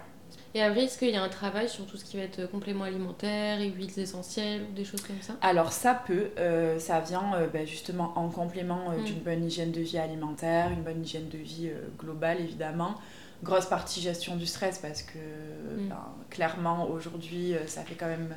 Et 0.54 0.60
après, 0.62 0.84
est-ce 0.84 0.98
qu'il 0.98 1.08
y 1.08 1.16
a 1.16 1.22
un 1.22 1.30
travail 1.30 1.66
sur 1.66 1.86
tout 1.86 1.96
ce 1.96 2.04
qui 2.04 2.18
va 2.18 2.24
être 2.24 2.44
complément 2.50 2.84
alimentaire, 2.84 3.58
huiles 3.58 3.98
essentielles 3.98 4.60
ou 4.70 4.74
des 4.74 4.84
choses 4.84 5.00
comme 5.00 5.20
ça? 5.22 5.34
Alors 5.40 5.72
ça 5.72 6.02
peut, 6.06 6.30
ça 6.78 7.00
vient 7.00 7.32
ben, 7.52 7.66
justement 7.66 8.12
en 8.16 8.28
complément 8.28 8.90
mm. 8.90 9.04
d'une 9.04 9.20
bonne 9.20 9.44
hygiène 9.44 9.72
de 9.72 9.80
vie 9.80 9.98
alimentaire, 9.98 10.70
une 10.70 10.82
bonne 10.82 11.02
hygiène 11.02 11.28
de 11.28 11.38
vie 11.38 11.70
globale 11.98 12.40
évidemment 12.40 12.96
grosse 13.42 13.66
partie 13.66 14.00
gestion 14.00 14.36
du 14.36 14.46
stress 14.46 14.78
parce 14.78 15.02
que 15.02 15.18
mm. 15.18 15.88
ben, 15.88 16.14
clairement 16.30 16.88
aujourd'hui 16.88 17.54
euh, 17.54 17.66
ça 17.66 17.82
fait 17.82 17.96
quand 17.96 18.06
même 18.06 18.36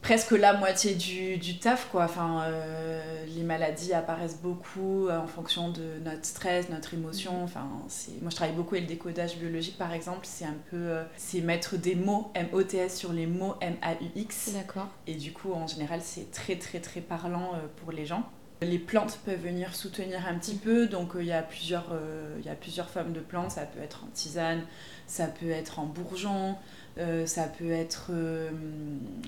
presque 0.00 0.30
la 0.30 0.54
moitié 0.54 0.94
du, 0.94 1.36
du 1.38 1.58
taf 1.58 1.88
quoi. 1.90 2.04
Enfin 2.04 2.42
euh, 2.44 3.26
les 3.26 3.42
maladies 3.42 3.92
apparaissent 3.92 4.40
beaucoup 4.40 5.08
euh, 5.08 5.18
en 5.18 5.26
fonction 5.26 5.70
de 5.70 5.98
notre 6.04 6.24
stress 6.24 6.68
notre 6.70 6.94
émotion. 6.94 7.40
Mm. 7.40 7.44
enfin 7.44 7.68
c'est 7.88 8.20
moi 8.22 8.30
je 8.30 8.36
travaille 8.36 8.54
beaucoup 8.54 8.76
avec 8.76 8.88
le 8.88 8.94
décodage 8.94 9.36
biologique 9.36 9.76
par 9.76 9.92
exemple. 9.92 10.22
C'est 10.22 10.46
un 10.46 10.56
peu 10.70 10.98
c'est 11.16 11.40
mettre 11.40 11.76
des 11.76 11.96
mots 11.96 12.30
M 12.34 12.48
O 12.52 12.62
T 12.62 12.78
S 12.78 12.96
sur 12.96 13.12
les 13.12 13.26
mots 13.26 13.56
M 13.60 13.74
A 13.82 13.94
U 13.94 14.06
X. 14.14 14.52
D'accord. 14.52 14.88
Et 15.06 15.14
du 15.14 15.32
coup 15.32 15.52
en 15.52 15.66
général 15.66 16.00
c'est 16.02 16.30
très 16.30 16.56
très 16.56 16.80
très 16.80 17.00
parlant 17.00 17.52
pour 17.76 17.92
les 17.92 18.06
gens 18.06 18.22
les 18.62 18.78
plantes 18.78 19.18
peuvent 19.24 19.40
venir 19.40 19.74
soutenir 19.74 20.26
un 20.26 20.34
petit 20.34 20.54
peu, 20.54 20.86
donc 20.86 21.16
euh, 21.16 21.22
il 21.22 21.28
y, 21.28 21.32
a 21.32 21.42
plusieurs, 21.42 21.88
euh, 21.92 22.36
il 22.40 22.46
y 22.46 22.50
a 22.50 22.54
plusieurs 22.54 22.90
formes 22.90 23.12
de 23.12 23.20
plantes, 23.20 23.52
ça 23.52 23.62
peut 23.62 23.80
être 23.82 24.04
en 24.04 24.08
tisane, 24.12 24.62
ça 25.06 25.26
peut 25.26 25.50
être 25.50 25.78
en 25.78 25.86
bourgeon, 25.86 26.56
euh, 26.98 27.24
ça 27.26 27.44
peut 27.44 27.70
être... 27.70 28.10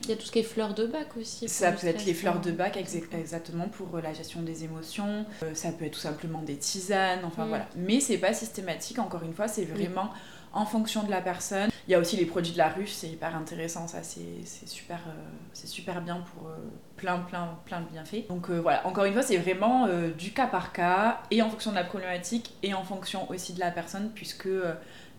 Il 0.05 0.11
y 0.11 0.12
a 0.12 0.17
tout 0.17 0.27
ce 0.27 0.33
qui 0.33 0.41
est 0.41 0.43
fleurs 0.43 0.75
de 0.75 0.87
bac 0.87 1.17
aussi. 1.17 1.49
Ça 1.49 1.73
peut 1.73 1.87
être 1.87 2.05
les 2.05 2.15
fleurs 2.15 2.41
de 2.41 2.51
bac 2.51 2.77
exactement 2.77 3.69
pour 3.69 3.99
la 4.01 4.12
gestion 4.12 4.43
des 4.43 4.65
émotions, 4.65 5.25
ça 5.55 5.73
peut 5.73 5.87
être 5.87 5.95
tout 5.95 6.01
simplement 6.01 6.43
des 6.43 6.57
tisanes, 6.57 7.25
enfin 7.25 7.47
mm. 7.47 7.49
voilà. 7.49 7.69
Mais 7.77 8.01
c'est 8.01 8.19
pas 8.19 8.35
systématique, 8.35 8.99
encore 8.99 9.23
une 9.23 9.33
fois, 9.33 9.49
c'est 9.49 9.65
vraiment 9.65 10.11
en 10.52 10.64
fonction 10.64 11.02
de 11.02 11.11
la 11.11 11.21
personne. 11.21 11.71
Il 11.88 11.92
y 11.92 11.94
a 11.94 11.99
aussi 11.99 12.16
les 12.16 12.26
produits 12.26 12.52
de 12.52 12.59
la 12.59 12.68
ruche, 12.68 12.92
c'est 12.92 13.09
hyper 13.09 13.35
intéressant, 13.35 13.88
ça 13.88 14.02
c'est 14.02 14.47
super, 14.66 15.00
euh, 15.09 15.12
super 15.52 16.00
bien 16.00 16.25
pour 16.32 16.49
euh, 16.49 16.56
plein, 16.97 17.18
plein, 17.18 17.59
plein 17.64 17.80
de 17.80 17.87
bienfaits. 17.87 18.28
Donc 18.28 18.50
euh, 18.50 18.61
voilà, 18.61 18.87
encore 18.87 19.04
une 19.04 19.12
fois, 19.12 19.23
c'est 19.23 19.38
vraiment 19.38 19.88
du 20.16 20.32
cas 20.32 20.47
par 20.47 20.73
cas 20.73 21.21
et 21.30 21.42
en 21.42 21.50
fonction 21.50 21.71
de 21.71 21.76
la 21.76 21.85
problématique 21.85 22.54
et 22.62 22.75
en 22.75 22.85
fonction 22.85 23.28
aussi 23.30 23.52
de 23.52 23.61
la 23.61 23.71
personne, 23.71 24.11
puisque 24.14 24.49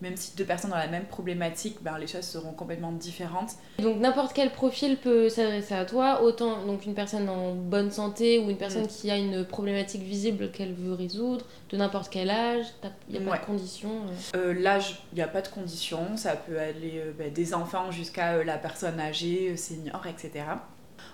même 0.03 0.17
si 0.17 0.35
deux 0.35 0.43
personnes 0.43 0.73
ont 0.73 0.77
la 0.77 0.87
même 0.87 1.05
problématique, 1.05 1.77
ben, 1.81 1.97
les 1.97 2.07
choses 2.07 2.25
seront 2.25 2.51
complètement 2.51 2.91
différentes. 2.91 3.53
Donc 3.79 3.99
n'importe 3.99 4.33
quel 4.33 4.51
profil 4.51 4.97
peut 4.97 5.29
s'adresser 5.29 5.73
à 5.73 5.85
toi, 5.85 6.21
autant 6.21 6.65
donc 6.65 6.85
une 6.85 6.93
personne 6.93 7.29
en 7.29 7.55
bonne 7.55 7.89
santé 7.89 8.37
ou 8.37 8.49
une 8.49 8.57
personne 8.57 8.83
mm. 8.83 8.87
qui 8.87 9.09
a 9.09 9.17
une 9.17 9.45
problématique 9.45 10.03
visible 10.03 10.51
qu'elle 10.51 10.73
veut 10.73 10.93
résoudre, 10.93 11.45
de 11.69 11.77
n'importe 11.77 12.09
quel 12.11 12.29
âge, 12.29 12.65
il 13.09 13.17
n'y 13.17 13.25
a 13.25 13.31
pas 13.31 13.37
de 13.37 13.45
conditions 13.45 14.01
euh. 14.35 14.51
Euh, 14.51 14.61
L'âge, 14.61 15.01
il 15.13 15.15
n'y 15.15 15.21
a 15.21 15.27
pas 15.27 15.41
de 15.41 15.47
conditions, 15.47 16.17
ça 16.17 16.35
peut 16.35 16.59
aller 16.59 16.95
euh, 16.97 17.13
ben, 17.17 17.31
des 17.31 17.53
enfants 17.53 17.89
jusqu'à 17.89 18.43
la 18.43 18.57
personne 18.57 18.99
âgée, 18.99 19.55
senior, 19.55 20.05
etc. 20.05 20.45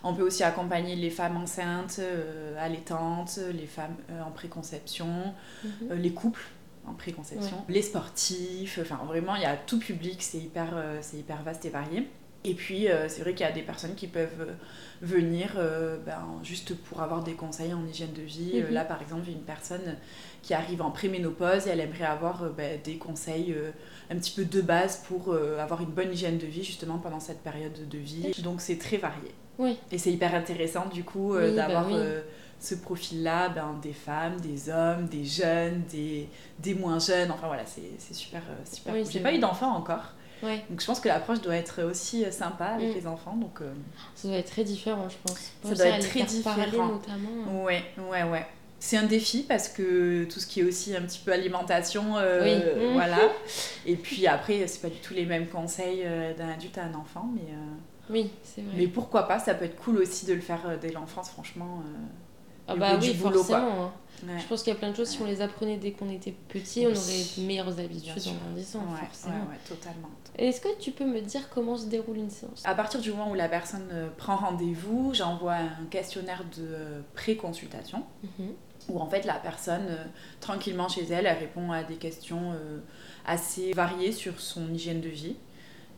On 0.04 0.16
peut 0.16 0.24
aussi 0.24 0.44
accompagner 0.44 0.96
les 0.96 1.10
femmes 1.10 1.38
enceintes, 1.38 2.00
allaitantes, 2.58 3.40
les 3.54 3.66
femmes 3.66 3.96
en 4.26 4.32
préconception, 4.32 5.34
Mhm. 5.64 5.94
les 5.96 6.12
couples 6.12 6.46
en 6.88 6.94
préconception, 6.94 7.64
les 7.68 7.82
sportifs, 7.82 8.80
enfin 8.82 9.00
vraiment 9.06 9.36
il 9.36 9.44
y 9.44 9.46
a 9.46 9.56
tout 9.56 9.80
public, 9.80 10.22
c'est 10.22 10.40
hyper, 10.40 10.74
c'est 11.02 11.18
hyper 11.18 11.44
vaste 11.44 11.66
et 11.66 11.70
varié. 11.70 12.08
Et 12.46 12.54
puis, 12.54 12.88
euh, 12.88 13.10
c'est 13.10 13.22
vrai 13.22 13.34
qu'il 13.34 13.46
y 13.46 13.50
a 13.50 13.52
des 13.52 13.62
personnes 13.62 13.96
qui 13.96 14.08
peuvent 14.08 14.30
euh, 14.40 14.54
venir 15.02 15.56
euh, 15.58 15.98
ben, 16.06 16.24
juste 16.42 16.74
pour 16.74 17.02
avoir 17.02 17.22
des 17.22 17.34
conseils 17.34 17.74
en 17.74 17.86
hygiène 17.86 18.14
de 18.14 18.22
vie. 18.22 18.62
Mhm. 18.62 18.74
là, 18.74 18.86
par 18.86 19.02
exemple, 19.02 19.24
il 19.28 19.32
y 19.32 19.36
a 19.36 19.38
une 19.38 19.44
personne 19.44 19.98
qui 20.42 20.54
arrive 20.54 20.82
en 20.82 20.90
préménopause 20.90 21.68
et 21.68 21.72
elle 21.72 21.82
aimerait 21.82 22.06
avoir 22.06 22.50
ben, 22.52 22.80
des 22.82 22.96
conseils 22.96 23.54
un 24.10 24.16
petit 24.16 24.32
peu 24.32 24.46
de 24.46 24.62
base 24.62 25.04
pour 25.06 25.36
avoir 25.36 25.82
une 25.82 25.90
bonne 25.90 26.14
hygiène 26.14 26.38
de 26.38 26.46
vie, 26.46 26.64
justement, 26.64 26.98
pendant 26.98 27.20
cette 27.20 27.42
période 27.42 27.90
de 27.90 27.98
vie. 27.98 28.32
Donc, 28.42 28.62
c'est 28.62 28.78
très 28.78 28.98
varié. 28.98 29.32
Oui. 29.58 29.78
Et 29.92 29.98
c'est 29.98 30.12
hyper 30.12 30.34
intéressant, 30.34 30.88
du 30.88 31.04
coup, 31.04 31.36
Oui, 31.36 31.54
bah 31.56 31.68
d'avoir... 31.68 31.88
oui. 31.88 31.98
Ce 32.60 32.76
profil-là, 32.76 33.50
ben, 33.50 33.80
des 33.82 33.94
femmes, 33.94 34.40
des 34.42 34.70
hommes, 34.70 35.06
des 35.08 35.24
jeunes, 35.26 35.84
des, 35.92 36.28
des 36.60 36.74
moins 36.74 37.00
jeunes, 37.00 37.32
enfin 37.32 37.48
voilà, 37.48 37.64
c'est 37.66 38.14
super, 38.14 38.42
super 38.70 38.94
Oui, 38.94 39.04
cool. 39.04 39.12
J'ai 39.12 39.20
pas 39.22 39.34
eu 39.34 39.40
d'enfants 39.40 39.76
encore, 39.76 40.14
Ouais. 40.44 40.64
donc 40.70 40.80
je 40.82 40.86
pense 40.86 41.00
que 41.00 41.08
l'approche 41.10 41.42
doit 41.42 41.56
être 41.56 41.84
aussi 41.84 42.24
euh, 42.26 42.32
sympa 42.32 42.66
avec 42.66 42.90
Mm. 42.92 42.94
les 42.96 43.08
enfants. 43.08 43.36
Donc 43.36 43.62
euh, 43.62 43.74
Ça 44.16 44.28
doit 44.30 44.38
être 44.38 44.52
très 44.52 44.64
différent, 44.64 45.08
je 45.10 45.16
pense. 45.26 45.52
Ça 45.64 45.74
doit 45.76 45.86
être 45.98 46.08
très 46.10 46.20
parler, 46.44 46.66
différent. 46.66 46.88
notamment. 46.88 47.64
ouais, 47.64 47.84
ouais, 48.10 48.24
ouais. 48.24 48.46
C'est 48.82 48.96
un 48.96 49.04
défi 49.04 49.44
parce 49.44 49.68
que 49.68 50.24
tout 50.24 50.40
ce 50.40 50.48
qui 50.48 50.62
est 50.62 50.64
aussi 50.64 50.96
un 50.96 51.02
petit 51.02 51.20
peu 51.20 51.34
alimentation, 51.34 52.16
euh, 52.18 52.44
Oui. 52.44 52.56
Mm. 52.90 52.94
voilà. 52.94 53.20
Et 53.86 53.96
puis 53.98 54.28
après, 54.28 54.66
c'est 54.68 54.82
pas 54.82 54.88
du 54.90 55.00
tout 55.00 55.14
les 55.14 55.26
mêmes 55.26 55.48
conseils 55.48 56.04
euh, 56.06 56.34
d'un 56.34 56.50
adulte 56.50 56.78
à 56.78 56.84
un 56.86 56.94
enfant, 56.94 57.30
mais, 57.36 57.42
euh, 57.54 57.76
Oui, 58.10 58.32
c'est 58.44 58.62
vrai. 58.62 58.74
mais 58.78 58.88
pourquoi 58.88 59.28
pas, 59.28 59.40
ça 59.40 59.54
peut 59.54 59.66
être 59.66 59.76
cool 59.78 59.98
aussi 59.98 60.26
de 60.26 60.34
le 60.34 60.42
faire 60.42 60.62
euh, 60.68 60.78
dès 60.82 60.92
l'enfance, 60.92 61.30
franchement. 61.30 61.84
Ah 62.70 62.76
bah 62.76 62.98
oui, 63.02 63.12
du 63.12 63.18
boulot, 63.18 63.44
quoi. 63.44 63.60
forcément. 63.60 63.84
hein. 63.86 63.92
ouais. 64.28 64.40
Je 64.40 64.46
pense 64.48 64.64
qu'il 64.64 64.72
y 64.74 64.76
a 64.76 64.80
plein 64.80 64.92
de 64.92 64.96
choses, 64.96 65.10
si 65.10 65.22
on 65.22 65.26
les 65.26 65.42
apprenait 65.42 65.78
dès 65.78 65.92
qu'on 65.92 66.10
était 66.10 66.34
petit, 66.50 66.86
on 66.86 66.92
Oui. 66.92 66.98
aurait 66.98 67.24
de 67.38 67.42
meilleures 67.48 67.80
habitudes 67.80 68.24
en 68.28 68.46
grandissant, 68.46 68.80
Ouais, 68.80 69.00
forcément. 69.06 69.34
ouais, 69.36 69.42
ouais, 69.52 69.60
totalement. 69.68 70.10
Est-ce 70.38 70.62
que 70.62 70.78
tu 70.80 70.92
peux 70.92 71.06
me 71.06 71.20
dire 71.22 71.50
comment 71.50 71.76
se 71.78 71.86
déroule 71.88 72.18
une 72.18 72.30
séance? 72.30 72.62
À 72.66 72.76
partir 72.76 73.00
du 73.02 73.12
moment 73.12 73.32
où 73.32 73.34
la 73.36 73.50
personne 73.50 73.88
euh, 73.92 74.08
prend 74.18 74.36
rendez-vous, 74.38 75.12
j'envoie 75.14 75.56
un 75.56 75.86
questionnaire 75.90 76.44
de 76.58 76.64
euh, 76.66 77.02
pré-consultation. 77.16 78.04
Mhm. 78.24 78.54
où 78.90 79.00
en 79.00 79.08
fait 79.08 79.26
la 79.26 79.34
personne, 79.36 79.86
euh, 79.90 80.04
tranquillement 80.40 80.88
chez 80.88 81.04
elle, 81.12 81.26
elle 81.28 81.38
répond 81.38 81.72
à 81.72 81.84
des 81.84 81.96
questions 81.98 82.54
euh, 82.54 82.80
assez 83.26 83.72
variées 83.74 84.12
sur 84.14 84.40
son 84.40 84.74
hygiène 84.74 85.00
de 85.02 85.10
vie 85.10 85.36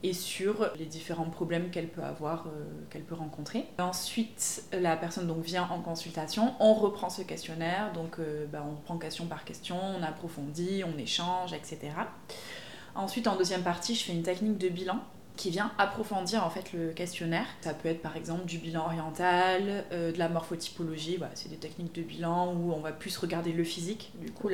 et 0.03 0.13
sur 0.13 0.72
les 0.79 0.86
différents 0.86 1.29
problèmes 1.29 1.70
qu'elle 1.70 1.88
peut 1.88 2.03
avoir, 2.03 2.48
euh, 2.48 2.65
qu'elle 2.89 3.03
peut 3.03 3.15
rencontrer. 3.15 3.65
Ensuite, 3.77 4.63
la 4.74 4.98
personne 4.98 5.27
donc 5.27 5.43
vient 5.43 5.67
en 5.70 5.79
consultation, 5.79 6.55
on 6.60 6.74
reprend 6.74 7.10
ce 7.10 7.22
questionnaire, 7.22 7.91
donc 7.93 8.20
euh, 8.20 8.46
bah, 8.48 8.65
on 8.67 8.72
reprend 8.72 8.98
question 8.98 9.27
par 9.27 9.46
question, 9.46 9.77
on 9.79 10.03
approfondit, 10.03 10.84
on 10.84 10.98
échange, 10.98 11.53
etc. 11.53 11.91
Ensuite, 12.96 13.27
en 13.27 13.36
deuxième 13.36 13.63
partie, 13.63 13.96
je 13.96 14.03
fais 14.03 14.13
une 14.13 14.24
technique 14.24 14.58
de 14.58 14.70
bilan 14.70 15.00
qui 15.38 15.50
vient 15.50 15.72
approfondir 15.77 16.46
en 16.46 16.50
fait 16.50 16.74
le 16.74 16.91
questionnaire. 16.91 17.46
Ça 17.62 17.74
peut 17.74 17.89
être 17.89 18.01
par 18.01 18.17
exemple 18.17 18.46
du 18.46 18.58
bilan 18.58 18.86
oriental, 18.86 19.86
euh, 19.91 20.12
de 20.12 20.20
la 20.20 20.29
morphotypologie, 20.29 21.20
c'est 21.36 21.50
des 21.50 21.58
techniques 21.58 21.96
de 21.96 22.01
bilan 22.01 22.53
où 22.53 22.74
on 22.74 22.79
va 22.79 22.91
plus 22.91 23.17
regarder 23.17 23.53
le 23.53 23.63
physique 23.63 24.12
du 24.20 24.31
coup. 24.31 24.50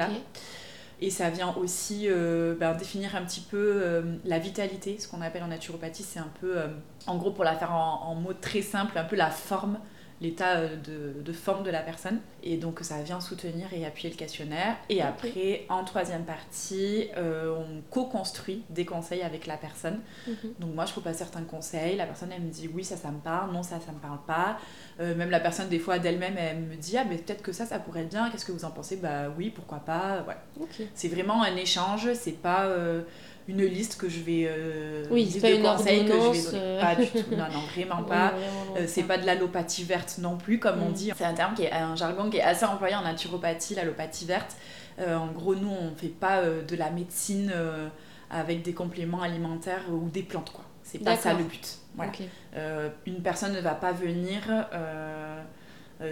Et 1.00 1.12
ça 1.12 1.30
vient 1.30 1.54
aussi 1.56 2.08
euh, 2.10 2.56
ben, 2.60 2.74
définir 2.74 3.16
un 3.16 3.24
petit 3.24 3.42
peu 3.42 3.58
euh, 3.58 4.02
la 4.26 4.40
vitalité, 4.40 4.98
ce 5.00 5.08
qu'on 5.08 5.22
appelle 5.22 5.44
en 5.44 5.48
naturopathie, 5.48 6.04
c'est 6.04 6.20
un 6.20 6.32
peu, 6.42 6.58
euh, 6.58 6.68
en 7.06 7.18
gros 7.18 7.32
pour 7.32 7.44
la 7.44 7.56
faire 7.56 7.72
en, 7.72 8.02
en 8.08 8.16
mots 8.16 8.34
très 8.34 8.64
simples, 8.64 8.98
un 8.98 9.04
peu 9.04 9.16
la 9.16 9.30
forme, 9.30 9.78
l'état 10.22 10.58
euh, 10.58 10.76
de, 10.76 11.22
de 11.22 11.34
forme 11.34 11.64
de 11.64 11.70
la 11.70 11.82
personne. 11.82 12.20
Et 12.44 12.58
donc 12.58 12.80
ça 12.82 13.02
vient 13.02 13.20
soutenir 13.20 13.72
et 13.74 13.86
appuyer 13.86 14.10
le 14.10 14.16
questionnaire. 14.16 14.78
Et 14.90 15.02
après, 15.02 15.66
en 15.70 15.84
troisième 15.84 16.24
partie, 16.24 17.10
euh, 17.18 17.56
on 17.56 17.82
co-construit 17.90 18.64
des 18.70 18.86
conseils 18.86 19.22
avec 19.22 19.48
la 19.48 19.58
personne. 19.58 20.00
Mhm. 20.28 20.54
Donc 20.60 20.76
moi 20.76 20.86
je 20.86 20.92
propose 20.92 21.14
certains 21.14 21.44
conseils, 21.44 21.96
la 21.96 22.06
personne 22.06 22.32
elle 22.36 22.42
me 22.42 22.50
dit 22.50 22.70
oui 22.74 22.84
ça 22.84 22.98
ça 22.98 23.12
me 23.12 23.20
parle, 23.20 23.52
non 23.52 23.64
ça 23.64 23.80
ça 23.86 23.92
me 23.92 24.00
parle 24.00 24.20
pas. 24.26 24.58
Euh, 25.00 25.16
même 25.16 25.30
la 25.30 25.40
personne 25.40 25.70
des 25.70 25.80
fois 25.80 26.00
d'elle-même 26.00 26.38
elle 26.38 26.60
me 26.60 26.76
dit 26.76 26.98
ah 26.98 27.06
mais 27.08 27.18
peut-être 27.18 27.42
que 27.42 27.52
ça 27.52 27.66
ça 27.66 27.80
pourrait 27.80 28.02
être 28.02 28.10
bien, 28.10 28.30
qu'est-ce 28.30 28.46
que 28.46 28.52
vous 28.52 28.66
en 28.66 28.72
pensez? 28.72 28.98
Bah 28.98 29.30
oui 29.38 29.50
pourquoi 29.50 29.80
pas? 29.80 30.26
Ok. 30.60 30.82
C'est 30.96 31.08
vraiment 31.10 31.44
un 31.44 31.56
échange, 31.56 32.14
c'est 32.14 32.32
pas 32.32 32.66
euh, 32.66 33.02
une 33.48 33.64
liste 33.64 33.98
que 33.98 34.10
je 34.10 34.20
vais 34.20 34.46
euh, 34.50 35.06
Oui, 35.10 35.24
liste 35.24 35.36
c'est 35.36 35.42
pas 35.42 35.50
de 35.52 35.56
une 35.56 35.64
conseils 35.64 36.06
que 36.06 36.12
je 36.12 36.18
vais 36.18 36.42
donner. 36.52 36.58
euh. 36.64 36.82
Pas 36.82 36.96
du 36.96 37.08
tout, 37.08 37.32
non 37.32 37.46
non 37.54 37.62
vraiment 37.74 38.04
pas. 38.08 38.34
Euh, 38.76 38.82
de 38.82 38.88
c'est 38.88 39.04
pas 39.04 39.18
de 39.18 39.26
l'allopathie 39.26 39.84
verte 39.84 40.18
non 40.20 40.38
plus, 40.38 40.60
comme 40.60 40.82
on 40.84 40.90
Mm. 40.90 40.94
dit. 40.94 41.12
C'est 41.18 41.24
un 41.26 41.34
terme 41.34 41.54
qui 41.56 41.64
est 41.64 41.72
un 41.72 41.96
jargon 41.96 42.30
qui 42.30 42.38
est 42.38 42.42
assez 42.42 42.66
employé 42.66 42.96
en 42.96 43.04
naturopathie, 43.04 43.76
l'allopathie 43.76 44.26
verte. 44.26 44.56
Euh, 45.00 45.16
en 45.16 45.28
gros, 45.28 45.56
nous, 45.56 45.70
on 45.70 45.96
fait 45.96 46.08
pas 46.08 46.42
de 46.44 46.76
la 46.76 46.90
médecine 46.90 47.54
avec 48.30 48.64
des 48.64 48.74
compléments 48.74 49.22
alimentaires 49.22 49.84
ou 49.92 50.10
des 50.10 50.24
plantes, 50.24 50.52
quoi. 50.52 50.66
C'est 50.84 51.00
pas 51.00 51.16
ça 51.16 51.34
le 51.34 51.44
but. 51.44 51.78
Voilà. 51.96 52.12
Une 53.06 53.22
personne 53.22 53.54
ne 53.54 53.62
va 53.62 53.76
pas 53.76 53.92
venir, 53.92 54.42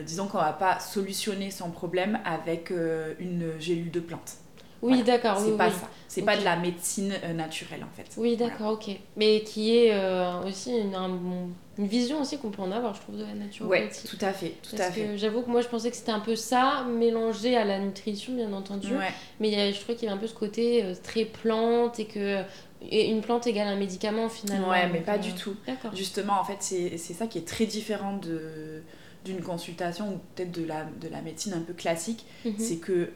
disons 0.05 0.27
qu'on 0.27 0.37
va 0.37 0.53
pas 0.53 0.79
solutionner 0.79 1.51
son 1.51 1.69
problème 1.71 2.19
avec 2.25 2.71
une 3.19 3.51
gélule 3.59 3.91
de 3.91 3.99
plante. 3.99 4.35
Oui, 4.81 5.01
Voilà. 5.01 5.03
d'accord. 5.03 5.37
c'est 5.39 5.51
oui, 5.51 5.57
pas 5.57 5.67
oui. 5.67 5.73
ça. 5.73 5.89
C'est 6.07 6.21
pas 6.21 6.37
de 6.37 6.43
la 6.45 6.55
médecine 6.55 7.13
euh, 7.23 7.33
naturelle, 7.33 7.83
en 7.83 7.93
fait. 7.95 8.05
Oui, 8.17 8.35
Voilà. 8.35 8.53
d'accord, 8.53 8.73
ok. 8.73 8.89
Mais 9.17 9.41
qui 9.41 9.75
est 9.75 9.91
euh, 9.93 10.41
aussi 10.47 10.71
une, 10.77 10.95
un 10.95 11.09
une 11.77 11.87
vision 11.87 12.21
aussi 12.21 12.37
qu'on 12.37 12.51
peut 12.51 12.61
en 12.61 12.71
avoir, 12.71 12.93
je 12.95 13.01
trouve, 13.01 13.17
de 13.17 13.23
la 13.23 13.27
Ouais, 13.27 13.35
naturopathie. 13.35 14.07
tout 14.07 14.17
à 14.21 14.31
fait, 14.31 14.53
tout 14.63 14.77
Parce 14.77 14.89
à 14.89 14.91
fait. 14.93 15.17
j'avoue 15.17 15.41
que 15.41 15.49
moi 15.49 15.59
je 15.59 15.67
pensais 15.67 15.89
que 15.91 15.97
c'était 15.97 16.13
un 16.13 16.21
peu 16.21 16.37
ça, 16.37 16.85
mélangé 16.89 17.57
à 17.57 17.65
la 17.65 17.79
nutrition 17.79 18.33
bien 18.33 18.53
entendu. 18.53 18.95
Ouais. 18.95 19.11
Mais 19.41 19.53
a- 19.59 19.71
je 19.73 19.79
trouvais 19.81 19.95
qu'il 19.97 20.05
y 20.07 20.07
avait 20.09 20.17
un 20.17 20.21
peu 20.21 20.27
ce 20.27 20.33
côté 20.33 20.83
euh, 20.85 20.93
très 21.03 21.25
plante 21.25 21.99
et 21.99 22.05
que 22.05 22.41
et 22.89 23.09
une 23.09 23.19
plante 23.21 23.45
égale 23.47 23.67
un 23.67 23.75
médicament 23.75 24.29
finalement. 24.29 24.69
Ouais, 24.69 24.87
mais 24.87 25.01
pas 25.01 25.17
du 25.17 25.33
tout. 25.33 25.55
D'accord. 25.67 25.93
Justement, 25.93 26.39
en 26.39 26.45
fait, 26.45 26.57
c'est 26.59 26.97
c'est 26.97 27.13
ça 27.13 27.27
qui 27.27 27.39
est 27.39 27.47
très 27.47 27.65
différent 27.65 28.15
de 28.17 28.81
d'une 29.25 29.41
consultation 29.41 30.13
ou 30.13 30.19
peut-être 30.35 30.51
de 30.51 30.63
la, 30.65 30.85
de 31.01 31.07
la 31.09 31.21
médecine 31.21 31.53
un 31.53 31.59
peu 31.61 31.73
classique, 31.73 32.25
Mhm. 32.45 32.53
c'est 32.59 32.77
que 32.77 33.09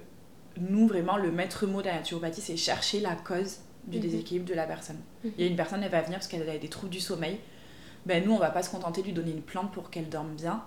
nous, 0.58 0.88
vraiment, 0.88 1.18
le 1.18 1.32
maître 1.32 1.65
mot 1.68 1.82
de 1.82 1.88
la 1.88 1.96
naturopathie, 1.96 2.41
c'est 2.41 2.58
chercher 2.58 3.00
la 3.00 3.15
cause 3.15 3.58
du 3.88 3.98
Mhm. 3.98 4.03
déséquilibre 4.03 4.46
de 4.46 4.53
la 4.53 4.65
personne. 4.65 4.98
Mhm. 5.24 5.32
Il 5.38 5.44
y 5.44 5.48
a 5.48 5.50
une 5.51 5.56
personne, 5.56 5.82
elle 5.84 5.91
va 5.91 6.01
venir 6.01 6.20
parce 6.20 6.27
qu'elle 6.27 6.48
a 6.50 6.58
des 6.58 6.68
troubles 6.70 6.91
du 6.91 7.00
sommeil. 7.00 7.38
Ben, 8.06 8.24
nous, 8.24 8.34
on 8.34 8.38
va 8.39 8.50
pas 8.50 8.63
se 8.63 8.70
contenter 8.70 9.01
de 9.01 9.08
lui 9.08 9.13
donner 9.13 9.32
une 9.32 9.41
plante 9.41 9.72
pour 9.72 9.89
qu'elle 9.89 10.10
dorme 10.10 10.34
bien. 10.36 10.63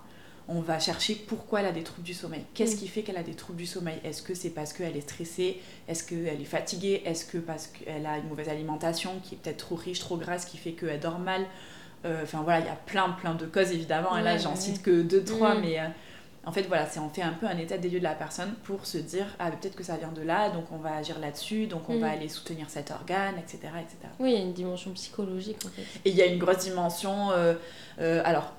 On 0.49 0.59
va 0.59 0.77
chercher 0.77 1.15
pourquoi 1.15 1.61
elle 1.61 1.67
a 1.67 1.71
des 1.71 1.83
troubles 1.83 2.03
du 2.05 2.13
sommeil. 2.13 2.41
Qu'est-ce 2.53 2.73
Mhm. 2.73 2.79
qui 2.79 2.87
fait 2.89 3.01
qu'elle 3.03 3.17
a 3.17 3.23
des 3.23 3.33
troubles 3.33 3.57
du 3.59 3.65
sommeil? 3.65 3.99
Est-ce 4.03 4.21
que 4.21 4.33
c'est 4.33 4.49
parce 4.49 4.73
qu'elle 4.73 4.97
est 4.97 5.01
stressée? 5.01 5.61
Est-ce 5.87 6.03
qu'elle 6.03 6.41
est 6.41 6.45
fatiguée? 6.45 7.01
Est-ce 7.05 7.25
que 7.25 7.37
parce 7.37 7.67
qu'elle 7.67 8.05
a 8.05 8.17
une 8.17 8.27
mauvaise 8.27 8.49
alimentation 8.49 9.19
qui 9.23 9.35
est 9.35 9.37
peut-être 9.37 9.57
trop 9.57 9.75
riche, 9.75 9.99
trop 9.99 10.17
grasse, 10.17 10.45
qui 10.45 10.57
fait 10.57 10.73
qu'elle 10.73 10.99
dort 10.99 11.19
mal? 11.19 11.45
Euh, 12.05 12.23
Enfin 12.23 12.41
voilà, 12.43 12.59
il 12.59 12.65
y 12.65 12.69
a 12.69 12.75
plein, 12.75 13.09
plein 13.11 13.35
de 13.35 13.45
causes 13.45 13.71
évidemment. 13.71 14.17
Et 14.17 14.21
là, 14.21 14.37
j'en 14.37 14.51
ouais, 14.51 14.55
cite 14.59 14.81
que 14.81 15.01
deux, 15.01 15.23
trois, 15.23 15.55
mais 15.55 15.79
euh, 15.79 15.87
en 16.45 16.51
fait, 16.51 16.63
voilà, 16.63 16.85
c'est 16.87 16.99
on 16.99 17.09
fait 17.09 17.21
un 17.21 17.31
peu 17.33 17.45
un 17.47 17.57
état 17.57 17.77
des 17.77 17.89
lieux 17.89 17.99
de 17.99 18.03
la 18.03 18.15
personne 18.15 18.53
pour 18.63 18.85
se 18.85 18.97
dire 18.97 19.25
ah 19.39 19.49
peut-être 19.51 19.75
que 19.75 19.83
ça 19.83 19.95
vient 19.95 20.11
de 20.11 20.21
là, 20.21 20.49
donc 20.49 20.65
on 20.71 20.77
va 20.77 20.95
agir 20.97 21.17
là-dessus, 21.19 21.67
donc 21.67 21.89
on 21.89 21.99
va 21.99 22.09
aller 22.09 22.27
soutenir 22.27 22.69
cet 22.69 22.91
organe, 22.91 23.35
etc., 23.37 23.59
etc. 23.79 23.95
Oui, 24.19 24.31
il 24.31 24.37
y 24.37 24.41
a 24.41 24.43
une 24.43 24.53
dimension 24.53 24.91
psychologique 24.91 25.59
en 25.65 25.69
fait. 25.69 25.83
Et 26.03 26.09
il 26.09 26.15
y 26.15 26.21
a 26.21 26.25
une 26.25 26.39
grosse 26.39 26.57
dimension, 26.59 27.31
euh, 27.31 27.53
euh, 27.99 28.21
alors 28.25 28.51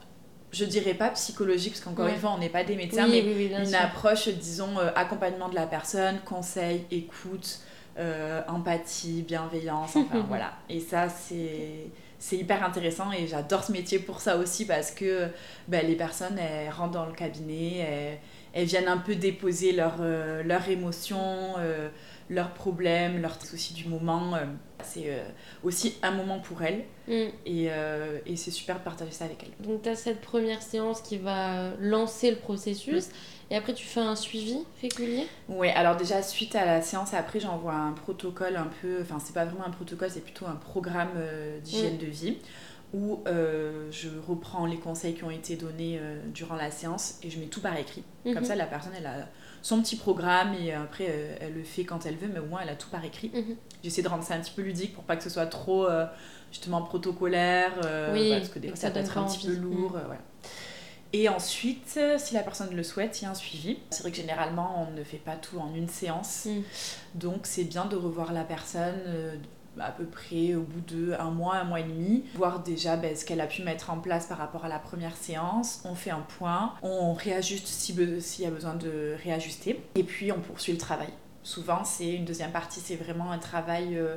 je 0.51 0.65
dirais 0.65 0.95
pas 0.95 1.11
psychologique 1.11 1.73
parce 1.75 1.85
qu'encore 1.85 2.07
Ouais. 2.07 2.13
une 2.13 2.19
fois 2.19 2.33
on 2.35 2.39
n'est 2.39 2.49
pas 2.49 2.65
des 2.65 2.77
médecins, 2.77 3.05
oui, 3.05 3.23
mais 3.23 3.29
oui, 3.33 3.35
oui, 3.37 3.49
bien 3.49 3.61
une 3.61 3.67
sûr. 3.67 3.81
approche, 3.81 4.29
disons, 4.29 4.79
euh, 4.79 4.91
accompagnement 4.95 5.49
de 5.51 5.55
la 5.55 5.67
personne, 5.67 6.21
conseil, 6.25 6.87
écoute, 6.91 7.61
empathie, 8.49 9.23
bienveillance, 9.23 9.95
enfin 9.97 10.25
voilà. 10.29 10.53
Et 10.69 10.81
ça, 10.81 11.09
c'est 11.09 11.87
c'est 12.27 12.39
hyper 12.39 12.65
intéressant 12.65 13.13
et 13.13 13.27
j'adore 13.27 13.63
ce 13.63 13.71
métier 13.71 13.99
pour 13.99 14.23
ça 14.23 14.39
aussi 14.39 14.65
parce 14.65 14.91
que 14.91 15.29
ben, 15.69 15.87
les 15.87 15.95
personnes, 15.95 16.39
elles 16.39 16.71
rentrent 16.71 16.93
dans 16.93 17.05
le 17.05 17.13
cabinet, 17.13 18.19
elles, 18.55 18.65
viennent 18.65 18.89
un 18.89 18.97
peu 18.97 19.15
déposer 19.15 19.73
leurs 19.73 19.99
euh, 20.01 20.43
leurs 20.43 20.67
émotions, 20.71 21.59
euh, 21.59 21.91
leurs 22.31 22.53
problèmes, 22.55 23.21
leurs 23.21 23.41
soucis 23.45 23.75
du 23.75 23.87
moment. 23.89 24.35
euh. 24.35 24.45
c'est 24.83 25.05
euh, 25.09 25.25
aussi 25.63 25.95
un 26.03 26.11
moment 26.11 26.39
pour 26.41 26.63
elles 26.63 26.85
Mm. 27.07 27.13
et, 27.45 27.67
euh, 27.71 28.19
et 28.25 28.35
c'est 28.37 28.51
super 28.51 28.79
de 28.79 28.85
partager 28.85 29.11
ça 29.11 29.27
avec 29.27 29.43
elles. 29.43 29.67
Donc 29.67 29.83
tu 29.83 29.89
as 29.91 29.95
cette 29.97 30.21
première 30.23 30.63
séance 30.63 31.03
qui 31.03 31.19
va 31.19 31.73
lancer 31.79 32.31
le 32.31 32.37
processus 32.39 33.09
et 33.51 33.57
après 33.57 33.75
tu 33.75 33.85
fais 33.85 34.01
un 34.01 34.17
suivi 34.17 34.59
régulier? 34.81 35.27
Ouais, 35.51 35.71
alors 35.73 35.97
déjà 35.97 36.23
suite 36.23 36.55
à 36.57 36.65
la 36.65 36.81
séance, 36.81 37.13
après 37.13 37.41
j'envoie 37.41 37.75
un 37.75 37.93
protocole 37.93 38.57
un 38.57 38.69
peu, 38.81 39.01
enfin 39.03 39.19
c'est 39.23 39.35
pas 39.35 39.45
vraiment 39.45 39.67
un 39.67 39.71
protocole, 39.71 40.09
c'est 40.11 40.23
plutôt 40.25 40.47
un 40.47 40.57
programme 40.57 41.11
d'hygiène 41.63 41.97
Mm. 41.97 41.99
de 41.99 42.07
vie 42.07 42.39
où 42.95 43.23
euh, 43.27 43.91
je 43.91 44.09
reprends 44.29 44.67
les 44.67 44.79
conseils 44.79 45.15
qui 45.15 45.25
ont 45.25 45.31
été 45.31 45.57
donnés 45.57 45.99
euh, 46.01 46.21
durant 46.33 46.55
la 46.55 46.71
séance 46.71 47.19
et 47.25 47.29
je 47.29 47.39
mets 47.41 47.47
tout 47.47 47.61
par 47.61 47.77
écrit. 47.77 48.05
Comme 48.23 48.35
Mhm. 48.37 48.45
ça 48.45 48.55
la 48.55 48.67
personne 48.67 48.93
elle 48.97 49.07
a 49.07 49.29
son 49.63 49.83
petit 49.83 49.97
programme 49.97 50.55
et 50.55 50.73
après 50.73 51.07
euh, 51.09 51.37
elle 51.41 51.55
le 51.55 51.65
fait 51.65 51.85
quand 51.85 52.07
elle 52.07 52.17
veut, 52.17 52.29
mais 52.33 52.39
au 52.39 52.47
moins 52.47 52.61
elle 52.63 52.69
a 52.69 52.77
tout 52.77 52.89
par 52.91 53.05
écrit. 53.05 53.31
Mhm. 53.35 53.57
J'essaie 53.83 54.03
de 54.03 54.09
rendre 54.09 54.23
ça 54.23 54.35
un 54.35 54.41
petit 54.41 54.53
peu 54.53 54.63
ludique 54.63 54.95
pour 54.95 55.03
pas 55.05 55.17
que 55.17 55.25
ce 55.25 55.31
soit 55.31 55.47
trop 55.47 55.87
justement 56.53 56.83
protocolaire, 56.83 57.73
Oui, 58.13 58.29
voilà, 58.29 58.37
parce 58.39 58.49
que 58.51 58.61
des 58.61 58.69
fois 58.69 58.77
ça 58.77 58.87
ça 58.89 58.91
peut 58.93 59.01
être 59.01 59.19
un 59.19 59.25
petit 59.25 59.45
peu 59.47 59.55
lourd. 59.55 59.91
Mm. 59.97 60.03
voilà. 60.07 60.21
Et 61.13 61.29
ensuite, 61.29 61.99
si 62.19 62.35
la 62.35 62.43
personne 62.43 62.75
le 62.75 62.83
souhaite, 62.83 63.21
il 63.21 63.25
y 63.25 63.27
a 63.29 63.31
un 63.31 63.35
suivi. 63.35 63.79
C'est 63.91 64.03
vrai 64.03 64.11
que 64.11 64.17
généralement, 64.17 64.85
on 64.89 64.97
ne 64.99 65.05
fait 65.05 65.19
pas 65.19 65.37
tout 65.37 65.59
en 65.61 65.73
une 65.73 65.87
séance. 65.89 66.47
Mm. 66.47 66.61
Donc, 67.15 67.41
c'est 67.45 67.63
bien 67.63 67.85
de 67.85 67.95
revoir 67.95 68.33
la 68.33 68.43
personne 68.43 69.01
à 69.81 69.91
peu 69.91 70.05
près 70.05 70.55
au 70.55 70.63
bout 70.63 70.81
de 70.95 71.15
un 71.19 71.31
mois, 71.31 71.57
un 71.57 71.65
mois 71.65 71.81
et 71.81 71.85
demi, 71.85 72.25
voir 72.35 72.61
déjà 72.63 72.97
ben, 72.97 73.15
ce 73.17 73.25
qu'elle 73.25 73.41
a 73.41 73.47
pu 73.47 73.63
mettre 73.63 73.91
en 73.91 73.99
place 73.99 74.27
par 74.27 74.39
rapport 74.39 74.65
à 74.65 74.69
la 74.69 74.79
première 74.79 75.17
séance. 75.17 75.83
On 75.85 75.95
fait 75.95 76.11
un 76.11 76.25
point, 76.39 76.75
on 76.83 77.13
réajuste 77.15 77.67
si 77.67 77.95
s'il 78.21 78.45
y 78.45 78.47
a 78.47 78.51
besoin 78.51 78.75
de 78.75 79.17
réajuster, 79.23 79.81
et 79.95 80.05
puis 80.05 80.33
on 80.33 80.41
poursuit 80.41 80.73
le 80.73 80.79
travail. 80.79 81.09
Souvent, 81.43 81.85
c'est 81.85 82.13
une 82.15 82.25
deuxième 82.25 82.53
partie, 82.53 82.81
c'est 82.81 82.97
vraiment 82.97 83.31
un 83.31 83.39
travail 83.39 83.97
euh, 83.99 84.17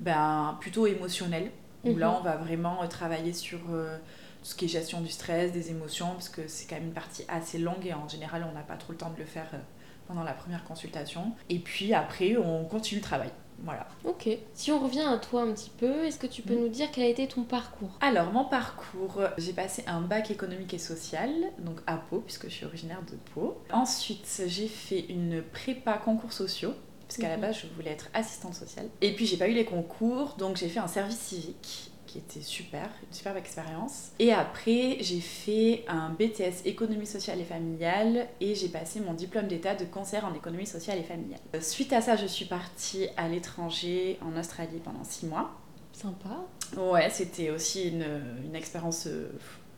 ben, 0.00 0.56
plutôt 0.60 0.86
émotionnel, 0.86 1.50
où 1.84 1.90
Mhm. 1.90 1.98
là, 1.98 2.16
on 2.18 2.22
va 2.22 2.36
vraiment 2.36 2.82
euh, 2.82 2.86
travailler 2.86 3.32
sur 3.32 3.58
euh, 3.70 3.96
tout 4.42 4.50
ce 4.50 4.54
qui 4.54 4.66
est 4.66 4.68
gestion 4.68 5.00
du 5.00 5.08
stress, 5.10 5.52
des 5.52 5.70
émotions, 5.70 6.12
parce 6.12 6.28
que 6.28 6.42
c'est 6.46 6.66
quand 6.68 6.76
même 6.76 6.86
une 6.88 6.92
partie 6.92 7.24
assez 7.28 7.58
longue 7.58 7.84
et 7.86 7.92
en 7.94 8.08
général, 8.08 8.46
on 8.48 8.54
n'a 8.54 8.62
pas 8.62 8.76
trop 8.76 8.92
le 8.92 8.98
temps 8.98 9.10
de 9.10 9.18
le 9.18 9.24
faire 9.24 9.48
euh, 9.54 9.58
pendant 10.06 10.22
la 10.24 10.32
première 10.32 10.64
consultation. 10.64 11.32
Et 11.48 11.58
puis 11.58 11.92
après, 11.94 12.36
on 12.36 12.64
continue 12.64 13.00
le 13.00 13.04
travail. 13.04 13.30
Voilà. 13.64 13.86
Ok. 14.04 14.28
Si 14.54 14.72
on 14.72 14.78
revient 14.78 15.00
à 15.02 15.18
toi 15.18 15.42
un 15.42 15.52
petit 15.52 15.70
peu, 15.70 16.04
est-ce 16.04 16.18
que 16.18 16.26
tu 16.26 16.42
peux 16.42 16.54
Mm. 16.54 16.60
nous 16.60 16.68
dire 16.68 16.88
quel 16.92 17.04
a 17.04 17.08
été 17.08 17.26
ton 17.28 17.42
parcours? 17.42 17.90
Alors, 18.00 18.32
mon 18.32 18.44
parcours, 18.44 19.20
j'ai 19.38 19.52
passé 19.52 19.84
un 19.86 20.00
bac 20.00 20.30
économique 20.30 20.72
et 20.74 20.78
social, 20.78 21.30
donc 21.58 21.80
à 21.86 21.96
Pau, 21.96 22.20
puisque 22.20 22.44
je 22.48 22.54
suis 22.54 22.64
originaire 22.66 23.02
de 23.10 23.16
Pau. 23.34 23.58
Ensuite, 23.72 24.42
j'ai 24.46 24.66
fait 24.68 25.00
une 25.08 25.42
prépa 25.42 25.94
concours 25.98 26.32
sociaux, 26.32 26.72
puisqu'à 27.06 27.28
la 27.28 27.36
Mhm. 27.36 27.40
base, 27.42 27.58
je 27.58 27.66
voulais 27.76 27.90
être 27.90 28.08
assistante 28.14 28.54
sociale. 28.54 28.88
Et 29.02 29.14
puis, 29.14 29.26
j'ai 29.26 29.36
pas 29.36 29.48
eu 29.48 29.54
les 29.54 29.64
concours, 29.66 30.36
donc 30.38 30.56
j'ai 30.56 30.68
fait 30.68 30.80
un 30.80 30.88
service 30.88 31.18
civique 31.18 31.90
qui 32.10 32.18
était 32.18 32.40
super, 32.40 32.90
une 33.06 33.12
superbe 33.14 33.36
expérience. 33.36 34.10
Et 34.18 34.32
après, 34.32 34.96
j'ai 35.00 35.20
fait 35.20 35.84
un 35.86 36.10
BTS 36.10 36.64
économie 36.66 37.06
sociale 37.06 37.40
et 37.40 37.44
familiale 37.44 38.26
et 38.40 38.56
j'ai 38.56 38.68
passé 38.68 38.98
mon 39.00 39.14
diplôme 39.14 39.46
d'état 39.46 39.76
de 39.76 39.84
conseillère 39.84 40.24
en 40.24 40.34
économie 40.34 40.66
sociale 40.66 40.98
et 40.98 41.04
familiale. 41.04 41.38
Euh, 41.54 41.60
Suite 41.60 41.92
à 41.92 42.00
ça, 42.00 42.16
je 42.16 42.26
suis 42.26 42.46
partie 42.46 43.06
à 43.16 43.28
l'étranger, 43.28 44.18
en 44.22 44.36
Australie, 44.38 44.80
pendant 44.82 45.04
six 45.04 45.26
mois. 45.26 45.52
Sympa. 45.92 46.46
Ouais, 46.76 47.10
c'était 47.10 47.50
aussi 47.50 47.88
une, 47.90 48.04
une 48.44 48.56
expérience 48.56 49.06
euh, 49.06 49.30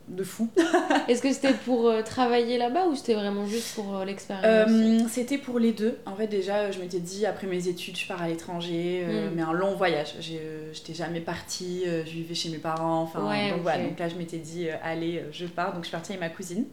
de 0.07 0.23
fou. 0.23 0.49
Est-ce 1.07 1.21
que 1.21 1.31
c'était 1.31 1.53
pour 1.53 1.87
euh, 1.87 2.01
travailler 2.01 2.57
là-bas 2.57 2.87
ou 2.87 2.95
c'était 2.95 3.13
vraiment 3.13 3.45
juste 3.47 3.73
pour 3.75 3.95
euh, 3.95 4.05
l'expérience 4.05 4.45
Euh, 4.45 4.99
c'était 5.09 5.37
pour 5.37 5.59
les 5.59 5.71
deux. 5.71 5.97
En 6.05 6.15
fait, 6.15 6.27
déjà, 6.27 6.71
je 6.71 6.79
m'étais 6.79 6.99
dit, 6.99 7.25
après 7.25 7.47
mes 7.47 7.67
études, 7.67 7.97
je 7.97 8.05
pars 8.07 8.21
à 8.21 8.27
l'étranger, 8.27 9.03
euh, 9.07 9.29
Mm. 9.29 9.33
mais 9.35 9.41
un 9.41 9.53
long 9.53 9.75
voyage. 9.75 10.15
J'ai, 10.19 10.39
euh, 10.39 10.73
J'étais 10.73 10.93
jamais 10.93 11.21
partie, 11.21 11.83
euh, 11.87 12.03
je 12.05 12.11
vivais 12.11 12.35
chez 12.35 12.49
mes 12.49 12.57
parents. 12.57 13.01
Enfin, 13.03 13.27
Ouais, 13.29 13.51
donc 13.51 13.61
voilà. 13.61 13.83
Donc 13.83 13.97
là, 13.99 14.09
je 14.09 14.15
m'étais 14.15 14.37
dit, 14.37 14.67
euh, 14.69 14.73
allez, 14.83 15.23
je 15.31 15.45
pars. 15.45 15.73
Donc 15.73 15.83
je 15.83 15.87
suis 15.87 15.91
partie 15.95 16.11
avec 16.11 16.19
ma 16.21 16.29
cousine. 16.29 16.65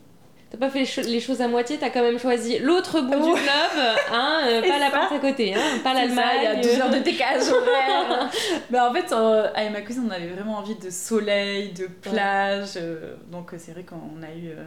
T'as 0.50 0.58
pas 0.58 0.68
fait 0.68 0.80
les, 0.80 0.84
cho- 0.86 1.02
les 1.02 1.20
choses 1.20 1.40
à 1.40 1.46
moitié, 1.48 1.78
t'as 1.78 1.90
quand 1.90 2.02
même 2.02 2.18
choisi 2.18 2.58
l'autre 2.58 3.00
bout 3.02 3.14
du 3.14 3.30
globe, 3.32 3.96
hein, 4.12 4.40
euh, 4.48 4.60
pas 4.62 4.78
la 4.80 4.90
porte 4.90 5.12
à 5.12 5.18
côté, 5.20 5.54
hein, 5.54 5.60
pas 5.84 5.94
ça, 5.94 6.04
Il 6.04 6.10
y 6.10 6.16
a 6.16 6.24
l'Allemagne. 6.54 6.60
12 6.62 6.80
heures 6.80 6.90
de 6.90 6.98
décalage 6.98 7.48
horaire. 7.50 8.30
mais 8.70 8.80
en 8.80 8.92
fait, 8.92 9.12
euh, 9.12 9.48
avec 9.54 9.72
ma 9.72 9.80
cousine, 9.82 10.04
on 10.08 10.10
avait 10.10 10.26
vraiment 10.26 10.58
envie 10.58 10.74
de 10.74 10.90
soleil, 10.90 11.72
de 11.72 11.86
plage. 11.86 12.70
euh, 12.76 13.14
donc 13.30 13.54
euh, 13.54 13.56
c'est 13.60 13.70
vrai 13.72 13.84
qu'on 13.84 14.20
a 14.22 14.30
eu. 14.34 14.48
euh, 14.50 14.64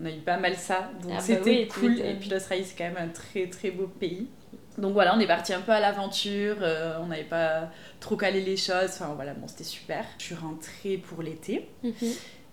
on 0.00 0.06
a 0.06 0.10
eu 0.10 0.20
pas 0.20 0.36
mal 0.36 0.54
ça, 0.54 0.88
donc 1.02 1.10
Ah 1.12 1.16
bah 1.16 1.20
c'était 1.20 1.40
oui, 1.50 1.68
cool. 1.68 1.98
Et 1.98 2.14
puis 2.14 2.30
l'Australie, 2.30 2.64
c'est 2.64 2.76
quand 2.78 2.84
même 2.84 2.96
un 2.96 3.08
très 3.08 3.48
très 3.48 3.72
beau 3.72 3.88
pays. 3.88 4.28
Donc 4.78 4.92
voilà, 4.92 5.14
on 5.16 5.20
est 5.20 5.26
parti 5.26 5.52
un 5.52 5.60
peu 5.60 5.72
à 5.72 5.80
l'aventure, 5.80 6.56
euh, 6.62 6.96
on 7.02 7.06
n'avait 7.06 7.24
pas 7.24 7.68
trop 7.98 8.16
calé 8.16 8.40
les 8.40 8.56
choses, 8.56 8.84
enfin 8.94 9.12
voilà, 9.16 9.34
bon 9.34 9.48
c'était 9.48 9.64
super. 9.64 10.04
Je 10.18 10.26
suis 10.26 10.34
rentrée 10.36 10.96
pour 10.98 11.20
l'été 11.22 11.68
Mhm. 11.82 11.92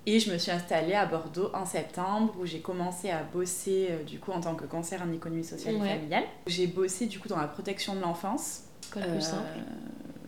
Et 0.07 0.19
je 0.19 0.31
me 0.31 0.37
suis 0.39 0.51
installée 0.51 0.93
à 0.95 1.05
Bordeaux 1.05 1.51
en 1.53 1.65
septembre 1.65 2.33
où 2.39 2.45
j'ai 2.47 2.59
commencé 2.61 3.11
à 3.11 3.21
bosser 3.21 3.89
euh, 3.91 4.03
du 4.03 4.17
coup 4.19 4.31
en 4.31 4.41
tant 4.41 4.55
que 4.55 4.65
conseillère 4.65 5.05
en 5.05 5.11
économie 5.11 5.43
sociale 5.43 5.75
Ouais. 5.75 5.85
et 5.87 5.93
familiale. 5.95 6.23
J'ai 6.47 6.65
bossé 6.65 7.05
du 7.05 7.19
coup 7.19 7.27
dans 7.27 7.37
la 7.37 7.47
protection 7.47 7.93
de 7.95 7.99
l'enfance. 8.01 8.63
Quoi 8.91 9.01
de 9.03 9.07
Euh, 9.07 9.11
plus 9.11 9.21
simple. 9.21 9.59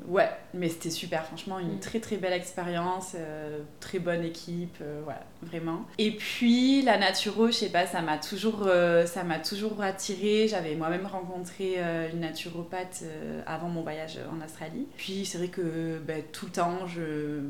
Ouais, 0.08 0.28
mais 0.56 0.70
c'était 0.70 0.90
super, 0.90 1.24
franchement, 1.24 1.60
une 1.60 1.76
Mm. 1.76 1.80
très 1.82 2.00
très 2.00 2.18
belle 2.18 2.34
expérience, 2.34 3.12
euh, 3.16 3.60
très 3.80 4.00
bonne 4.00 4.24
équipe, 4.24 4.78
euh, 4.82 5.02
voilà, 5.04 5.22
vraiment. 5.44 5.86
Et 6.00 6.16
puis 6.16 6.82
la 6.82 6.98
naturo, 6.98 7.48
je 7.48 7.52
sais 7.52 7.70
pas, 7.70 7.86
ça 7.86 8.02
m'a 8.02 8.18
toujours, 8.18 8.64
euh, 8.66 9.06
ça 9.06 9.24
m'a 9.24 9.38
toujours 9.38 9.80
attirée. 9.84 10.48
J'avais 10.48 10.74
moi-même 10.76 11.06
rencontré 11.06 11.76
euh, 11.78 12.10
une 12.12 12.22
naturopathe 12.22 13.02
euh, 13.04 13.44
avant 13.46 13.70
mon 13.70 13.84
voyage 13.84 14.18
en 14.34 14.44
Australie. 14.44 14.88
Puis 14.98 15.26
c'est 15.28 15.38
vrai 15.38 15.50
que 15.50 16.00
ben, 16.00 16.24
tout 16.34 16.48
le 16.48 16.52
temps, 16.54 16.88
je, 16.88 17.42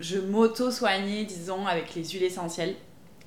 je 0.00 0.18
m'auto-soignais, 0.18 1.24
disons, 1.24 1.66
avec 1.66 1.94
les 1.94 2.04
huiles 2.04 2.22
essentielles. 2.24 2.74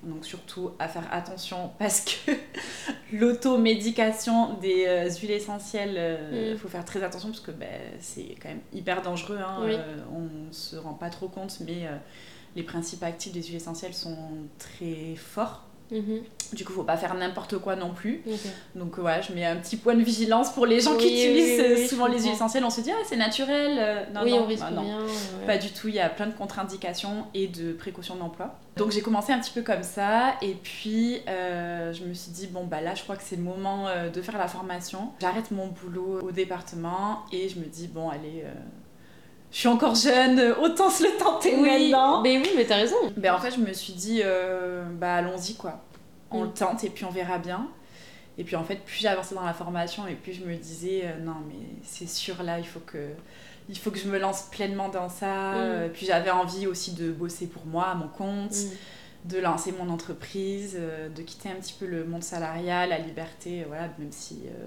Donc 0.04 0.26
surtout 0.26 0.72
à 0.80 0.88
faire 0.88 1.08
attention 1.12 1.70
parce 1.78 2.02
que 2.02 2.32
l'automédication 3.14 4.54
des 4.56 4.86
euh, 4.88 5.10
huiles 5.22 5.32
essentielles, 5.32 6.20
il 6.32 6.54
Mm. 6.54 6.58
faut 6.58 6.68
faire 6.68 6.86
très 6.86 7.04
attention 7.04 7.30
parce 7.30 7.40
que 7.42 7.52
ben, 7.52 7.68
c'est 8.00 8.36
quand 8.42 8.50
même 8.50 8.62
hyper 8.74 9.02
dangereux. 9.02 9.38
hein. 9.40 9.60
Oui. 9.64 9.74
Euh, 9.76 9.98
on 10.12 10.52
se 10.52 10.76
rend 10.76 10.94
pas 10.94 11.10
trop 11.10 11.28
compte, 11.28 11.60
mais 11.62 11.86
euh, 11.88 11.96
les 12.56 12.64
principes 12.64 13.04
actifs 13.04 13.32
des 13.34 13.44
huiles 13.44 13.56
essentielles 13.58 13.94
sont 13.94 14.18
très 14.58 15.16
forts. 15.16 15.66
Mhm. 15.92 16.22
Du 16.54 16.66
coup, 16.66 16.74
faut 16.74 16.84
pas 16.84 16.98
faire 16.98 17.14
n'importe 17.14 17.58
quoi 17.60 17.76
non 17.76 17.92
plus. 17.94 18.22
Donc 18.76 18.98
ouais, 18.98 19.22
je 19.28 19.34
mets 19.34 19.46
un 19.46 19.56
petit 19.58 19.78
point 19.78 19.94
de 19.96 20.04
vigilance 20.04 20.52
pour 20.52 20.66
les 20.66 20.80
gens 20.82 20.96
qui 20.98 21.06
Oui, 21.06 21.12
utilisent 21.14 21.60
oui, 21.60 21.66
euh, 21.66 21.76
oui, 21.78 21.88
souvent 21.88 22.08
les 22.08 22.20
huiles 22.22 22.32
essentielles. 22.34 22.64
On 22.66 22.70
se 22.70 22.82
dit 22.82 22.92
ah 22.92 23.02
c'est 23.06 23.16
naturel. 23.18 23.78
Euh, 23.80 24.04
Non 24.14 24.26
non, 24.26 24.44
on 24.44 24.46
risque 24.48 24.64
bah, 24.64 24.72
non. 24.72 24.82
ouais. 24.84 25.46
Pas 25.46 25.58
du 25.58 25.70
tout, 25.72 25.88
il 25.88 25.96
y 25.96 26.00
a 26.00 26.10
plein 26.10 26.28
de 26.28 26.34
contre-indications 26.34 27.26
et 27.34 27.48
de 27.48 27.72
précautions 27.74 28.16
d'emploi. 28.16 28.56
Donc 28.78 28.92
j'ai 28.92 29.02
commencé 29.02 29.32
un 29.34 29.40
petit 29.40 29.52
peu 29.52 29.62
comme 29.62 29.84
ça 29.84 30.36
et 30.42 30.54
puis 30.56 31.20
euh, 31.28 31.92
je 31.94 32.04
me 32.06 32.14
suis 32.14 32.32
dit 32.32 32.48
bon 32.48 32.66
bah 32.66 32.80
là 32.82 32.96
je 32.96 33.04
crois 33.04 33.16
que 33.18 33.24
c'est 33.24 33.36
le 33.36 33.44
moment 33.44 33.88
de 34.14 34.22
faire 34.22 34.38
la 34.38 34.48
formation. 34.48 35.10
J'arrête 35.22 35.52
mon 35.52 35.68
boulot 35.68 36.20
au 36.22 36.32
département 36.32 37.20
et 37.32 37.50
je 37.50 37.60
me 37.60 37.66
dis 37.66 37.88
bon 37.88 38.10
allez, 38.10 38.44
euh, 38.46 38.54
je 39.52 39.58
suis 39.58 39.68
encore 39.68 39.96
jeune, 39.96 40.40
autant 40.62 40.90
se 40.90 41.04
le 41.04 41.18
tenter 41.18 41.56
Oui, 41.58 41.62
maintenant. 41.92 42.22
mais 42.22 42.38
oui, 42.38 42.50
mais 42.56 42.66
t'as 42.66 42.78
raison. 42.78 42.96
Ben, 43.18 43.34
en 43.34 43.40
fait 43.40 43.52
je 43.52 43.60
me 43.60 43.74
suis 43.74 43.94
dit 43.94 44.22
euh, 44.24 44.84
bah 44.94 45.16
allons-y 45.16 45.56
quoi. 45.56 45.82
On 46.32 46.42
Mm. 46.42 46.46
le 46.46 46.50
tente 46.54 46.84
et 46.86 46.90
puis 46.90 47.04
on 47.06 47.12
verra 47.12 47.38
bien. 47.38 47.68
Et 48.38 48.44
puis 48.46 48.56
en 48.56 48.64
fait, 48.64 48.78
plus 48.78 48.96
j'avançais 49.02 49.36
dans 49.36 49.46
la 49.46 49.54
formation 49.54 50.08
et 50.08 50.16
plus 50.16 50.32
je 50.34 50.44
me 50.46 50.56
disais 50.56 51.02
euh, 51.04 51.20
non 51.24 51.36
mais 51.48 51.56
c'est 51.84 52.08
sûr 52.10 52.42
là, 52.44 52.60
il 52.60 52.66
faut 52.66 52.80
que 52.80 53.10
il 53.70 53.78
faut 53.78 53.92
que 53.92 54.00
je 54.00 54.08
me 54.08 54.18
lance 54.18 54.44
pleinement 54.52 54.88
dans 54.90 55.10
ça. 55.10 55.28
Mm. 55.52 55.56
Euh, 55.58 55.90
puis 55.90 56.06
j'avais 56.06 56.32
envie 56.32 56.66
aussi 56.68 56.94
de 56.94 57.12
bosser 57.12 57.48
pour 57.48 57.66
moi, 57.66 57.88
à 57.88 57.96
mon 57.96 58.08
compte, 58.08 58.52
Mm. 58.56 59.30
de 59.30 59.38
lancer 59.40 59.72
mon 59.74 59.90
entreprise, 59.92 60.78
euh, 60.80 61.10
de 61.10 61.22
quitter 61.22 61.50
un 61.50 61.56
petit 61.56 61.76
peu 61.78 61.86
le 61.86 62.06
monde 62.06 62.24
salarial, 62.24 62.90
la 62.90 62.98
liberté, 63.00 63.62
euh, 63.62 63.66
voilà, 63.68 63.90
même 64.00 64.12
si 64.12 64.44
euh, 64.48 64.66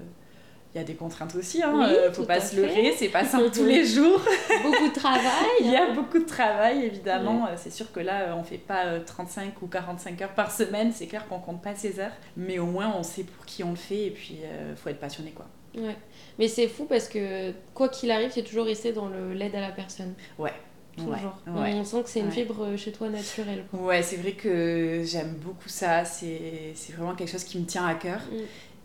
il 0.75 0.79
y 0.79 0.81
a 0.81 0.83
des 0.83 0.95
contraintes 0.95 1.33
aussi, 1.35 1.63
hein, 1.63 1.71
Oui, 1.73 1.85
euh, 1.87 2.11
faut 2.11 2.25
pas 2.25 2.41
se 2.41 2.53
fait. 2.53 2.61
leurrer, 2.61 2.93
c'est 2.97 3.07
pas 3.07 3.23
simple 3.23 3.49
tous 3.49 3.63
les 3.63 3.85
jours. 3.85 4.19
Beaucoup 4.63 4.89
de 4.89 4.93
travail. 4.93 5.23
Il 5.61 5.71
y 5.71 5.75
a 5.77 5.91
beaucoup 5.93 6.19
de 6.19 6.25
travail, 6.25 6.83
évidemment. 6.83 7.45
Euh, 7.47 7.53
C'est 7.55 7.69
sûr 7.71 7.89
que 7.93 8.01
là, 8.01 8.23
euh, 8.23 8.33
on 8.35 8.43
fait 8.43 8.57
pas 8.57 8.85
euh, 8.87 8.99
35 9.05 9.61
ou 9.61 9.67
45 9.67 10.21
heures 10.21 10.33
par 10.33 10.51
semaine. 10.51 10.91
C'est 10.93 11.07
clair 11.07 11.25
qu'on 11.29 11.39
compte 11.39 11.61
pas 11.61 11.75
ces 11.75 11.99
heures. 12.01 12.11
Mais 12.35 12.59
au 12.59 12.65
moins, 12.65 12.93
on 12.97 13.03
sait 13.03 13.23
pour 13.23 13.45
qui 13.45 13.63
on 13.63 13.69
le 13.69 13.77
fait. 13.77 14.07
Et 14.07 14.11
puis, 14.11 14.39
il 14.69 14.75
faut 14.75 14.89
être 14.89 14.99
passionné, 14.99 15.31
quoi. 15.31 15.45
Ouais. 15.77 15.95
Mais 16.39 16.49
c'est 16.49 16.67
fou 16.67 16.83
parce 16.85 17.07
que 17.07 17.51
quoi 17.73 17.87
qu'il 17.87 18.11
arrive, 18.11 18.31
c'est 18.33 18.43
toujours 18.43 18.65
resté 18.65 18.91
dans 18.91 19.09
l'aide 19.33 19.55
à 19.55 19.61
la 19.61 19.71
personne. 19.71 20.13
Ouais. 20.37 20.53
Toujours. 20.97 21.13
Ouais. 21.47 21.61
ouais. 21.61 21.73
On 21.73 21.83
sent 21.83 22.03
que 22.03 22.09
c'est 22.09 22.21
une 22.21 22.27
Ouais. 22.27 22.31
fibre 22.31 22.63
euh, 22.63 22.77
chez 22.77 22.93
toi 22.93 23.09
naturelle. 23.09 23.65
Quoi. 23.69 23.81
Ouais, 23.81 24.01
c'est 24.01 24.15
vrai 24.15 24.31
que 24.31 25.01
j'aime 25.05 25.33
beaucoup 25.43 25.67
ça. 25.67 26.05
C'est 26.05 26.71
c'est 26.73 26.93
vraiment 26.93 27.13
quelque 27.15 27.29
chose 27.31 27.43
qui 27.43 27.59
me 27.59 27.65
tient 27.65 27.85
à 27.85 27.95
cœur. 27.95 28.21
Mm. 28.31 28.35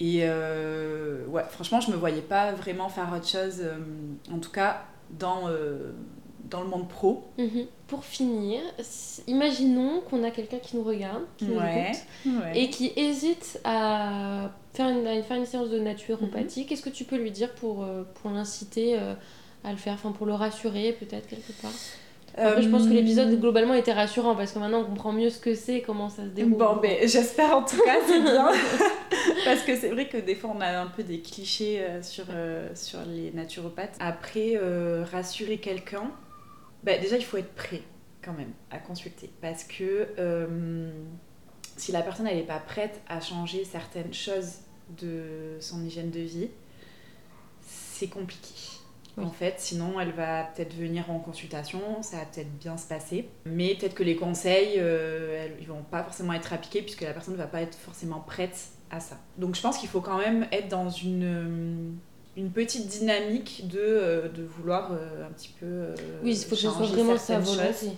Et 0.00 0.20
euh, 0.22 1.26
ouais, 1.26 1.42
franchement, 1.50 1.80
je 1.80 1.90
me 1.90 1.96
voyais 1.96 2.22
pas 2.22 2.52
vraiment 2.52 2.88
faire 2.88 3.12
autre 3.14 3.28
chose, 3.28 3.60
euh, 3.60 3.76
en 4.32 4.38
tout 4.38 4.50
cas 4.50 4.82
dans, 5.18 5.48
euh, 5.48 5.92
dans 6.48 6.62
le 6.62 6.68
monde 6.68 6.88
pro. 6.88 7.24
Mhm. 7.38 7.66
Pour 7.86 8.04
finir, 8.04 8.60
imaginons 9.26 10.00
qu'on 10.00 10.24
a 10.24 10.30
quelqu'un 10.30 10.58
qui 10.58 10.76
nous 10.76 10.84
regarde, 10.84 11.22
qui 11.36 11.44
nous 11.46 11.58
Ouais. 11.58 11.90
écoute, 11.90 12.40
Ouais. 12.42 12.58
et 12.62 12.70
qui 12.70 12.92
hésite 12.96 13.60
à 13.64 14.50
faire 14.72 14.88
une, 14.88 15.06
à 15.06 15.22
faire 15.22 15.36
une 15.36 15.46
séance 15.46 15.68
de 15.68 15.78
naturopathie. 15.80 16.64
Qu'est-ce 16.66 16.82
que 16.82 16.88
tu 16.90 17.04
peux 17.04 17.16
lui 17.16 17.30
dire 17.30 17.52
pour, 17.56 17.84
pour 18.14 18.30
l'inciter 18.30 18.96
à 19.64 19.70
le 19.72 19.76
faire, 19.76 19.94
enfin 19.94 20.12
pour 20.12 20.26
le 20.26 20.32
rassurer 20.34 20.92
peut-être 20.98 21.26
quelque 21.26 21.52
part? 21.60 21.72
Après, 22.36 22.62
je 22.62 22.68
pense 22.68 22.84
que 22.84 22.90
Euh, 22.90 22.94
l'épisode 22.94 23.38
globalement 23.40 23.74
était 23.74 23.92
rassurant 23.92 24.34
parce 24.34 24.52
que 24.52 24.58
maintenant 24.58 24.80
on 24.80 24.84
comprend 24.84 25.12
mieux 25.12 25.30
ce 25.30 25.38
que 25.38 25.54
c'est, 25.54 25.80
comment 25.80 26.08
ça 26.08 26.22
se 26.24 26.28
déroule. 26.28 26.54
Bon, 26.54 26.76
ben, 26.76 26.96
j'espère 27.02 27.56
en 27.56 27.62
tout 27.64 27.82
cas, 27.84 27.96
c'est 28.06 28.20
bien. 28.20 28.50
Parce 29.44 29.62
que 29.62 29.76
c'est 29.76 29.88
vrai 29.88 30.08
que 30.08 30.16
des 30.18 30.34
fois, 30.34 30.52
on 30.54 30.60
a 30.60 30.80
un 30.80 30.86
peu 30.86 31.02
des 31.02 31.20
clichés 31.20 31.80
euh, 31.80 32.02
sur, 32.02 32.26
euh, 32.30 32.68
sur 32.74 33.00
les 33.06 33.30
naturopathes. 33.32 33.96
Après, 34.00 34.52
euh, 34.56 35.04
rassurer 35.10 35.58
quelqu'un, 35.58 36.10
ben, 36.82 37.00
déjà, 37.00 37.16
il 37.16 37.24
faut 37.24 37.36
être 37.36 37.54
prêt 37.54 37.82
quand 38.22 38.32
même 38.32 38.52
à 38.70 38.78
consulter. 38.78 39.30
Parce 39.40 39.64
que 39.64 40.08
euh, 40.18 40.90
si 41.76 41.92
la 41.92 42.02
personne, 42.02 42.26
elle 42.26 42.36
n'est 42.36 42.42
pas 42.42 42.58
prête 42.58 43.00
à 43.08 43.20
changer 43.20 43.64
certaines 43.64 44.14
choses 44.14 44.58
de 45.00 45.56
son 45.60 45.84
hygiène 45.84 46.10
de 46.10 46.20
vie, 46.20 46.48
c'est 47.62 48.08
compliqué. 48.08 48.79
En 49.16 49.30
fait, 49.30 49.54
sinon 49.58 50.00
elle 50.00 50.12
va 50.12 50.44
peut-être 50.44 50.74
venir 50.74 51.10
en 51.10 51.18
consultation, 51.18 51.80
ça 52.02 52.18
va 52.18 52.24
peut-être 52.24 52.52
bien 52.58 52.76
se 52.76 52.86
passer, 52.86 53.28
mais 53.44 53.74
peut-être 53.74 53.94
que 53.94 54.02
les 54.02 54.16
conseils, 54.16 54.74
euh, 54.78 55.48
ils 55.60 55.66
vont 55.66 55.82
pas 55.82 56.02
forcément 56.02 56.32
être 56.32 56.52
appliqués 56.52 56.82
puisque 56.82 57.02
la 57.02 57.12
personne 57.12 57.34
ne 57.34 57.38
va 57.38 57.46
pas 57.46 57.60
être 57.60 57.76
forcément 57.76 58.20
prête 58.20 58.56
à 58.90 59.00
ça. 59.00 59.16
Donc 59.38 59.54
je 59.54 59.60
pense 59.60 59.78
qu'il 59.78 59.88
faut 59.88 60.00
quand 60.00 60.18
même 60.18 60.46
être 60.52 60.68
dans 60.68 60.90
une, 60.90 61.24
euh, 61.24 61.90
une 62.36 62.50
petite 62.50 62.86
dynamique 62.86 63.68
de, 63.68 63.78
euh, 63.78 64.28
de 64.28 64.42
vouloir 64.42 64.92
euh, 64.92 65.26
un 65.26 65.32
petit 65.32 65.54
peu. 65.58 65.88
Oui, 66.22 66.32
il 66.32 66.36
faut 66.36 66.50
que 66.50 66.56
ce 66.56 66.70
soit 66.70 66.86
vraiment 66.86 67.16
sa 67.16 67.38
volonté. 67.38 67.90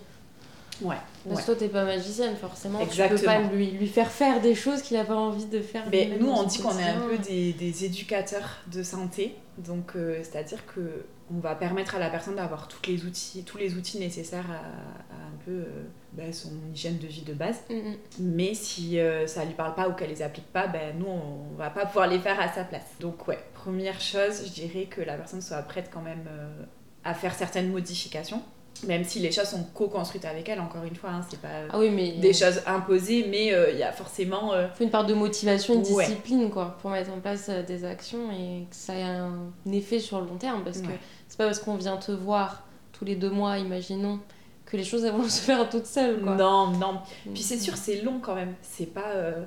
Ouais. 0.80 0.96
Parce 1.24 1.36
ouais. 1.36 1.42
que 1.42 1.46
toi, 1.46 1.54
t'es 1.56 1.68
pas 1.68 1.84
magicienne, 1.84 2.36
forcément. 2.36 2.78
Tu 2.78 2.86
Exactement. 2.86 3.18
peux 3.20 3.26
pas 3.26 3.54
lui, 3.54 3.70
lui 3.72 3.86
faire 3.86 4.10
faire 4.10 4.40
des 4.40 4.54
choses 4.54 4.82
qu'il 4.82 4.96
a 4.96 5.04
pas 5.04 5.16
envie 5.16 5.46
de 5.46 5.60
faire. 5.60 5.84
Mais 5.90 6.16
nous, 6.18 6.28
on 6.28 6.44
dit 6.44 6.58
qu'on 6.58 6.76
est 6.78 6.88
un 6.88 7.00
peu 7.00 7.18
des, 7.18 7.52
des 7.52 7.84
éducateurs 7.84 8.58
de 8.72 8.82
santé. 8.82 9.36
Donc, 9.58 9.92
euh, 9.96 10.18
c'est-à-dire 10.22 10.64
que 10.66 11.04
on 11.34 11.40
va 11.40 11.54
permettre 11.54 11.94
à 11.94 11.98
la 11.98 12.10
personne 12.10 12.36
d'avoir 12.36 12.68
tous 12.68 12.80
les 12.88 13.04
outils, 13.04 13.44
tous 13.44 13.58
les 13.58 13.74
outils 13.74 13.98
nécessaires 13.98 14.50
à, 14.50 15.14
à 15.14 15.26
un 15.28 15.44
peu 15.44 15.50
euh, 15.52 15.84
bah, 16.12 16.32
son 16.32 16.50
hygiène 16.72 16.98
de 16.98 17.06
vie 17.06 17.22
de 17.22 17.32
base. 17.32 17.60
Mm, 17.70 17.74
mm. 17.74 17.96
Mais 18.20 18.54
si 18.54 18.98
euh, 18.98 19.26
ça 19.26 19.44
lui 19.44 19.54
parle 19.54 19.74
pas 19.74 19.88
ou 19.88 19.92
qu'elle 19.92 20.10
les 20.10 20.22
applique 20.22 20.50
pas, 20.52 20.66
ben 20.66 20.98
nous, 20.98 21.06
on 21.06 21.56
va 21.56 21.70
pas 21.70 21.86
pouvoir 21.86 22.06
les 22.08 22.18
faire 22.18 22.38
à 22.40 22.52
sa 22.52 22.64
place. 22.64 22.84
Donc, 23.00 23.26
ouais, 23.28 23.38
première 23.54 24.00
chose, 24.00 24.42
je 24.46 24.50
dirais 24.50 24.84
que 24.84 25.00
la 25.00 25.16
personne 25.16 25.40
soit 25.40 25.62
prête 25.62 25.90
quand 25.92 26.02
même 26.02 26.24
euh, 26.28 26.64
à 27.04 27.14
faire 27.14 27.34
certaines 27.34 27.70
modifications. 27.70 28.42
Même 28.86 29.04
si 29.04 29.20
les 29.20 29.30
choses 29.30 29.46
sont 29.48 29.62
co-construites 29.74 30.24
avec 30.24 30.48
elle, 30.48 30.58
encore 30.60 30.82
une 30.82 30.96
fois, 30.96 31.10
hein, 31.10 31.20
c'est 31.30 31.40
pas 31.40 31.48
Ah 31.70 31.78
oui, 31.78 31.90
mais 31.90 32.12
des 32.12 32.32
choses 32.32 32.60
imposées, 32.66 33.26
mais 33.30 33.52
euh, 33.54 33.70
il 33.70 33.78
y 33.78 33.82
a 33.84 33.92
forcément 33.92 34.52
euh, 34.52 34.66
faut 34.74 34.82
une 34.82 34.90
part 34.90 35.06
de 35.06 35.14
motivation, 35.14 35.74
Ouais. 35.76 36.04
discipline, 36.06 36.50
quoi, 36.50 36.76
pour 36.82 36.90
mettre 36.90 37.12
en 37.12 37.20
place 37.20 37.46
euh, 37.48 37.62
des 37.62 37.84
actions 37.84 38.32
et 38.32 38.64
que 38.68 38.74
ça 38.74 38.94
ait 38.94 39.02
un 39.04 39.38
effet 39.72 40.00
sur 40.00 40.20
le 40.20 40.26
long 40.26 40.36
terme. 40.36 40.64
Parce 40.64 40.78
que 40.80 40.88
Ouais. 40.88 40.98
c'est 41.28 41.38
pas 41.38 41.44
parce 41.44 41.60
qu'on 41.60 41.76
vient 41.76 41.96
te 41.96 42.10
voir 42.10 42.64
tous 42.92 43.04
les 43.04 43.14
deux 43.14 43.30
mois, 43.30 43.58
imaginons, 43.58 44.18
que 44.66 44.76
les 44.76 44.84
choses 44.84 45.04
elles 45.04 45.12
vont 45.12 45.22
se 45.28 45.42
faire 45.42 45.68
toutes 45.68 45.86
seules, 45.86 46.20
quoi. 46.20 46.34
Non, 46.34 46.68
non. 46.72 46.98
Puis 47.32 47.42
c'est 47.42 47.58
sûr, 47.58 47.74
euh, 47.74 47.78
c'est 47.80 48.02
long 48.02 48.18
quand 48.20 48.34
même. 48.34 48.54
C'est 48.62 48.86
pas 48.92 49.10
euh, 49.14 49.44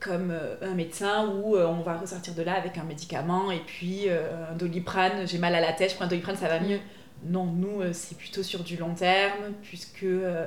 comme 0.00 0.32
euh, 0.32 0.56
un 0.62 0.74
médecin 0.74 1.28
où 1.28 1.54
euh, 1.54 1.66
on 1.68 1.82
va 1.82 1.96
ressortir 1.98 2.34
de 2.34 2.42
là 2.42 2.54
avec 2.54 2.76
un 2.78 2.82
médicament 2.84 3.52
et 3.52 3.60
puis 3.64 4.08
un 4.10 4.56
doliprane, 4.56 5.26
j'ai 5.28 5.38
mal 5.38 5.54
à 5.54 5.60
la 5.60 5.72
tête, 5.72 5.90
je 5.90 5.94
prends 5.94 6.06
un 6.06 6.08
doliprane, 6.08 6.34
ça 6.36 6.48
va 6.48 6.58
mieux. 6.58 6.80
Non, 7.24 7.46
nous, 7.46 7.80
euh, 7.80 7.92
c'est 7.92 8.16
plutôt 8.16 8.42
sur 8.42 8.62
du 8.62 8.76
long 8.76 8.94
terme, 8.94 9.52
puisque, 9.62 10.02
euh, 10.04 10.46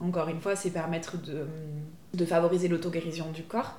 encore 0.00 0.28
une 0.28 0.40
fois, 0.40 0.56
c'est 0.56 0.70
permettre 0.70 1.16
de, 1.20 1.46
de 2.14 2.24
favoriser 2.24 2.68
l'auto-guérison 2.68 3.30
du 3.30 3.42
corps. 3.44 3.74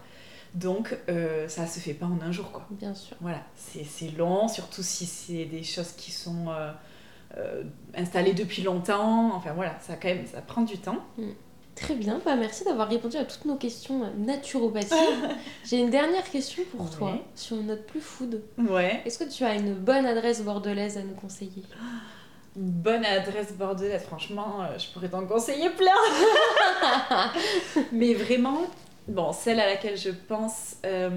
Donc, 0.56 0.98
euh, 1.10 1.48
ça 1.48 1.68
se 1.68 1.80
fait 1.80 1.94
pas 1.94 2.08
en 2.08 2.20
un 2.22 2.32
jour, 2.32 2.52
quoi. 2.52 2.66
Bien 2.72 2.96
sûr. 2.96 3.16
Voilà, 3.22 3.42
c'est 3.56 4.18
long, 4.18 4.48
surtout 4.48 4.82
si 4.82 5.06
c'est 5.06 5.46
des 5.46 5.64
choses 5.64 5.92
qui 5.92 6.12
sont 6.12 6.48
euh, 7.38 7.64
installées 7.96 8.34
depuis 8.34 8.64
longtemps. 8.64 9.32
Enfin 9.36 9.54
voilà, 9.54 9.78
ça, 9.80 9.96
quand 9.96 10.08
même, 10.08 10.26
ça 10.26 10.42
prend 10.42 10.64
du 10.64 10.80
temps. 10.80 10.98
Très 11.76 11.94
bien, 11.96 12.20
bah, 12.26 12.36
merci 12.36 12.66
d'avoir 12.66 12.90
répondu 12.90 13.16
à 13.18 13.24
toutes 13.26 13.46
nos 13.46 13.56
questions 13.56 14.12
naturopathie. 14.18 14.94
J'ai 15.66 15.78
une 15.80 15.92
dernière 15.92 16.30
question 16.30 16.64
pour 16.72 16.82
Ouais. 16.82 16.92
toi 16.98 17.14
sur 17.36 17.56
note 17.58 17.86
plus 17.86 18.02
food. 18.02 18.42
Ouais. 18.58 19.02
Est-ce 19.06 19.20
que 19.20 19.30
tu 19.32 19.44
as 19.46 19.54
une 19.54 19.76
bonne 19.76 20.06
adresse 20.08 20.42
bordelaise 20.44 20.98
à 20.98 21.04
nous 21.04 21.14
conseiller? 21.14 21.64
Une 22.60 22.72
bonne 22.72 23.06
adresse 23.06 23.54
bordelaise, 23.54 24.04
franchement, 24.04 24.64
euh, 24.64 24.78
je 24.78 24.92
pourrais 24.92 25.08
t'en 25.08 25.26
conseiller 25.26 25.70
plein. 25.70 25.94
Mais 27.94 28.14
vraiment, 28.14 28.66
bon, 29.08 29.32
celle 29.32 29.62
à 29.62 29.66
laquelle 29.66 29.96
je 29.96 30.10
pense, 30.10 30.76
euh, 30.86 31.10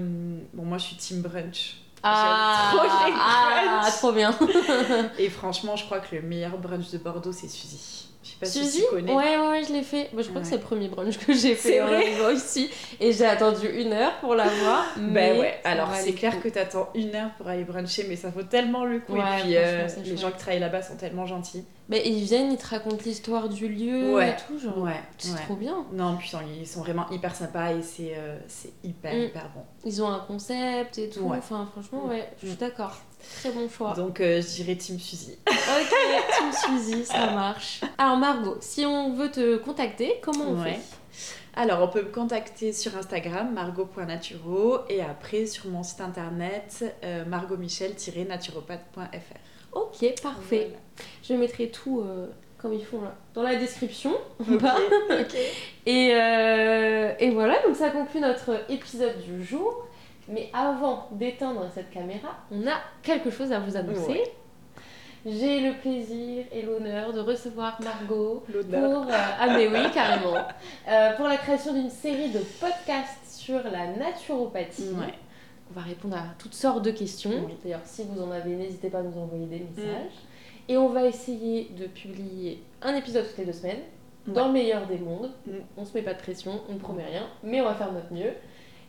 bon, 0.53 0.63
moi 0.63 0.77
je 0.77 0.85
suis 0.85 0.95
team 0.95 1.21
brunch. 1.21 1.82
Trop 2.03 2.83
les 2.83 3.13
ah, 3.15 3.89
trop 3.97 4.11
bien. 4.11 4.35
Et 5.19 5.29
franchement, 5.29 5.75
je 5.75 5.85
crois 5.85 5.99
que 5.99 6.15
le 6.15 6.21
meilleur 6.21 6.57
brunch 6.57 6.91
de 6.91 6.97
Bordeaux, 6.97 7.31
c'est 7.31 7.47
Suzy. 7.47 8.09
Je 8.23 8.29
sais 8.29 8.35
pas 8.39 8.45
si 8.45 8.63
Suzy 8.63 8.81
tu 8.81 8.95
connais. 8.95 9.13
Ouais, 9.13 9.37
ouais, 9.37 9.49
ouais, 9.49 9.63
je 9.67 9.73
l'ai 9.73 9.83
fait. 9.83 10.09
Bah, 10.13 10.21
je 10.21 10.29
crois 10.29 10.41
que 10.41 10.47
c'est 10.47 10.57
le 10.57 10.61
premier 10.61 10.87
brunch 10.87 11.17
que 11.17 11.33
j'ai 11.33 11.55
fait 11.55 11.81
en 11.81 11.87
arrivant 11.87 12.29
ici. 12.29 12.69
Et 12.99 13.11
j'ai 13.11 13.25
attendu 13.25 13.67
une 13.67 13.93
heure 13.93 14.17
pour 14.19 14.35
la 14.35 14.47
voir. 14.47 14.85
Ben 14.97 15.39
ouais, 15.39 15.59
alors 15.63 15.93
c'est 15.95 16.13
clair 16.13 16.41
que 16.41 16.49
t'attends 16.49 16.89
une 16.95 17.15
heure 17.15 17.31
pour 17.37 17.47
aller 17.47 17.63
bruncher, 17.63 18.05
mais 18.07 18.15
ça 18.15 18.29
vaut 18.29 18.43
tellement 18.43 18.85
le 18.85 18.99
coup. 18.99 19.13
Ouais, 19.13 19.39
et 19.39 19.41
puis 19.41 19.57
euh, 19.57 19.87
les 20.05 20.17
gens 20.17 20.31
qui 20.31 20.37
travaillent 20.37 20.59
là-bas 20.59 20.81
sont 20.81 20.95
tellement 20.95 21.25
gentils. 21.25 21.65
Mais 21.89 22.01
ils 22.07 22.23
viennent, 22.23 22.51
ils 22.51 22.57
te 22.57 22.67
racontent 22.67 23.03
l'histoire 23.05 23.49
du 23.49 23.67
lieu 23.67 24.13
Ouais. 24.15 24.29
et 24.29 24.35
tout. 24.47 24.57
Genre, 24.57 24.77
Ouais, 24.77 25.01
c'est 25.17 25.31
ouais. 25.33 25.41
trop 25.43 25.55
bien. 25.55 25.85
Non, 25.91 26.15
puis 26.17 26.31
ils 26.59 26.67
sont 26.67 26.79
vraiment 26.81 27.09
hyper 27.09 27.35
sympas 27.35 27.73
et 27.73 27.81
c'est 27.81 28.13
euh, 28.15 28.37
hyper, 28.83 29.13
Mm. 29.13 29.23
hyper 29.23 29.49
bon. 29.53 29.61
Ils 29.83 30.01
ont 30.01 30.07
un 30.07 30.19
concept 30.19 30.97
et 30.97 31.09
tout. 31.09 31.29
Enfin, 31.29 31.67
franchement, 31.71 32.05
ouais, 32.07 32.29
je 32.41 32.47
suis 32.47 32.55
Mm. 32.55 32.59
d'accord. 32.59 32.97
Très 33.39 33.51
bon 33.51 33.69
choix. 33.69 33.93
Donc 33.93 34.19
euh, 34.21 34.41
je 34.41 34.47
dirais 34.47 34.75
Team 34.75 34.99
Suzy. 34.99 35.35
Ok, 35.47 35.93
Team 36.37 36.51
Suzy, 36.77 37.05
ça 37.05 37.31
marche. 37.31 37.81
Alors 37.97 38.17
Margot, 38.17 38.57
si 38.61 38.85
on 38.85 39.13
veut 39.13 39.31
te 39.31 39.57
contacter, 39.57 40.19
comment 40.21 40.45
on 40.49 40.63
fait? 40.63 40.79
Alors 41.55 41.81
on 41.83 41.87
peut 41.87 42.01
me 42.01 42.09
contacter 42.11 42.73
sur 42.73 42.97
Instagram, 42.97 43.53
margot.naturo, 43.53 44.79
et 44.89 45.01
après 45.01 45.45
sur 45.45 45.67
mon 45.67 45.83
site 45.83 46.01
internet, 46.01 46.83
euh, 47.03 47.25
margotmichel-naturopathe.fr. 47.25 49.42
Ok, 49.75 50.21
parfait. 50.21 50.69
Voilà. 50.69 50.79
Je 51.23 51.33
mettrai 51.33 51.69
tout 51.69 52.01
euh, 52.01 52.27
comme 52.57 52.73
ils 52.73 52.85
font 52.85 53.01
là 53.01 53.15
dans 53.33 53.43
la 53.43 53.55
description. 53.55 54.13
Ok. 54.39 54.55
Et, 55.85 56.11
euh, 56.13 57.11
et 57.19 57.29
voilà, 57.31 57.61
donc 57.67 57.75
ça 57.75 57.89
conclut 57.89 58.21
notre 58.21 58.61
épisode 58.69 59.19
du 59.21 59.43
jour. 59.43 59.85
Mais 60.29 60.49
avant 60.53 61.09
d'éteindre 61.11 61.69
cette 61.75 61.89
caméra, 61.89 62.37
on 62.49 62.65
a 62.65 62.75
quelque 63.01 63.29
chose 63.29 63.51
à 63.51 63.59
vous 63.59 63.75
annoncer. 63.75 64.11
Ouais. 64.11 64.33
J'ai 65.25 65.59
le 65.59 65.73
plaisir 65.73 66.45
et 66.53 66.61
l'honneur 66.61 67.11
de 67.11 67.19
recevoir 67.19 67.77
Margot 67.81 68.43
pour, 68.51 68.53
euh, 68.55 69.11
ah 69.11 69.47
mais 69.47 69.67
oui, 69.67 69.91
carrément, 69.93 70.35
pour 71.17 71.27
la 71.27 71.35
création 71.35 71.73
d'une 71.73 71.89
série 71.89 72.29
de 72.29 72.39
podcasts 72.61 73.23
sur 73.25 73.61
la 73.63 73.87
naturopathie. 73.87 74.91
Ouais. 74.97 75.13
On 75.71 75.79
va 75.79 75.81
répondre 75.81 76.15
à 76.15 76.25
toutes 76.37 76.53
sortes 76.53 76.83
de 76.83 76.91
questions. 76.91 77.45
Oui. 77.45 77.53
D'ailleurs, 77.63 77.81
si 77.85 78.03
vous 78.03 78.21
en 78.21 78.31
avez, 78.31 78.55
n'hésitez 78.55 78.89
pas 78.89 78.99
à 78.99 79.03
nous 79.03 79.17
envoyer 79.17 79.45
des 79.45 79.59
messages. 79.59 80.11
Et 80.69 80.77
on 80.77 80.89
va 80.89 81.05
essayer 81.05 81.69
de 81.77 81.87
publier 81.87 82.63
un 82.81 82.95
épisode 82.95 83.27
toutes 83.27 83.37
les 83.37 83.45
deux 83.45 83.53
semaines, 83.53 83.81
dans 84.27 84.47
le 84.47 84.53
meilleur 84.53 84.87
des 84.87 84.97
mondes. 84.97 85.31
Mm. 85.45 85.51
On 85.77 85.85
se 85.85 85.93
met 85.93 86.03
pas 86.03 86.13
de 86.13 86.19
pression, 86.19 86.61
on 86.69 86.73
ne 86.73 86.79
promet 86.79 87.03
rien, 87.03 87.27
mais 87.43 87.61
on 87.61 87.65
va 87.65 87.75
faire 87.75 87.91
notre 87.91 88.13
mieux. 88.13 88.31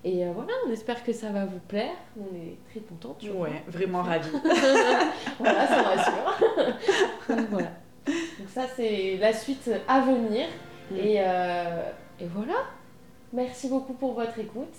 Et 0.05 0.25
euh, 0.25 0.33
voilà, 0.35 0.53
on 0.67 0.71
espère 0.71 1.03
que 1.03 1.13
ça 1.13 1.31
va 1.31 1.47
vous 1.47 1.59
plaire. 1.67 1.95
On 2.19 2.35
est 2.37 2.57
très 2.71 2.81
contents. 2.81 3.17
tu 3.19 3.31
vois. 3.31 3.49
Ouais, 3.49 3.63
vraiment 3.67 4.03
ravie. 4.03 4.29
voilà, 5.39 5.67
ça 5.67 5.79
me 5.79 5.85
rassure. 5.85 6.39
Donc, 7.37 7.49
voilà. 7.51 7.71
Donc 8.07 8.49
ça, 8.51 8.67
c'est 8.77 9.17
la 9.19 9.33
suite 9.33 9.71
à 9.89 10.01
venir. 10.01 10.47
Mm. 10.91 10.97
Et, 10.97 11.17
euh, 11.19 11.91
et 12.21 12.27
voilà. 12.27 12.55
Merci 13.33 13.69
beaucoup 13.69 13.95
pour 13.95 14.13
votre 14.13 14.39
écoute. 14.39 14.75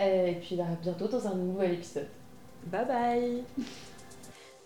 Euh, 0.00 0.26
Et 0.26 0.34
puis 0.34 0.60
à 0.60 0.64
bientôt 0.82 1.08
dans 1.08 1.26
un 1.26 1.34
nouvel 1.34 1.74
épisode. 1.74 2.08
Bye 2.66 2.86
bye 2.86 3.42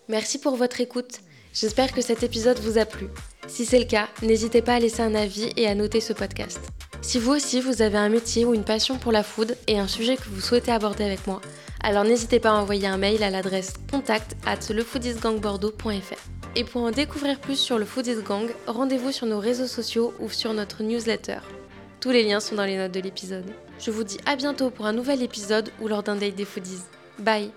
Merci 0.07 0.39
pour 0.39 0.55
votre 0.55 0.81
écoute. 0.81 1.19
J'espère 1.53 1.91
que 1.91 2.01
cet 2.01 2.23
épisode 2.23 2.59
vous 2.59 2.77
a 2.77 2.85
plu. 2.85 3.07
Si 3.47 3.65
c'est 3.65 3.79
le 3.79 3.85
cas, 3.85 4.07
n'hésitez 4.21 4.61
pas 4.61 4.75
à 4.75 4.79
laisser 4.79 5.01
un 5.01 5.15
avis 5.15 5.51
et 5.57 5.67
à 5.67 5.75
noter 5.75 5.99
ce 5.99 6.13
podcast. 6.13 6.59
Si 7.01 7.17
vous 7.19 7.31
aussi 7.31 7.59
vous 7.61 7.81
avez 7.81 7.97
un 7.97 8.09
métier 8.09 8.45
ou 8.45 8.53
une 8.53 8.63
passion 8.63 8.97
pour 8.97 9.11
la 9.11 9.23
food 9.23 9.55
et 9.67 9.79
un 9.79 9.87
sujet 9.87 10.15
que 10.17 10.29
vous 10.29 10.41
souhaitez 10.41 10.71
aborder 10.71 11.03
avec 11.03 11.25
moi, 11.27 11.41
alors 11.81 12.03
n'hésitez 12.03 12.39
pas 12.39 12.51
à 12.51 12.61
envoyer 12.61 12.87
un 12.87 12.97
mail 12.97 13.23
à 13.23 13.29
l'adresse 13.29 13.73
contact 13.91 14.35
at 14.45 14.71
lefoodisgangbordeaux.fr. 14.73 16.29
Et 16.55 16.63
pour 16.63 16.81
en 16.81 16.91
découvrir 16.91 17.39
plus 17.39 17.57
sur 17.57 17.77
le 17.77 17.85
Foodies 17.85 18.21
Gang, 18.23 18.49
rendez-vous 18.67 19.11
sur 19.11 19.27
nos 19.27 19.39
réseaux 19.39 19.67
sociaux 19.67 20.13
ou 20.19 20.29
sur 20.29 20.53
notre 20.53 20.83
newsletter. 20.83 21.39
Tous 21.99 22.09
les 22.11 22.23
liens 22.23 22.39
sont 22.39 22.55
dans 22.55 22.65
les 22.65 22.77
notes 22.77 22.91
de 22.91 22.99
l'épisode. 22.99 23.45
Je 23.79 23.91
vous 23.91 24.03
dis 24.03 24.17
à 24.25 24.35
bientôt 24.35 24.69
pour 24.69 24.85
un 24.85 24.93
nouvel 24.93 25.23
épisode 25.23 25.71
ou 25.81 25.87
lors 25.87 26.03
d'un 26.03 26.15
date 26.15 26.35
des 26.35 26.45
foodies. 26.45 26.83
Bye 27.17 27.51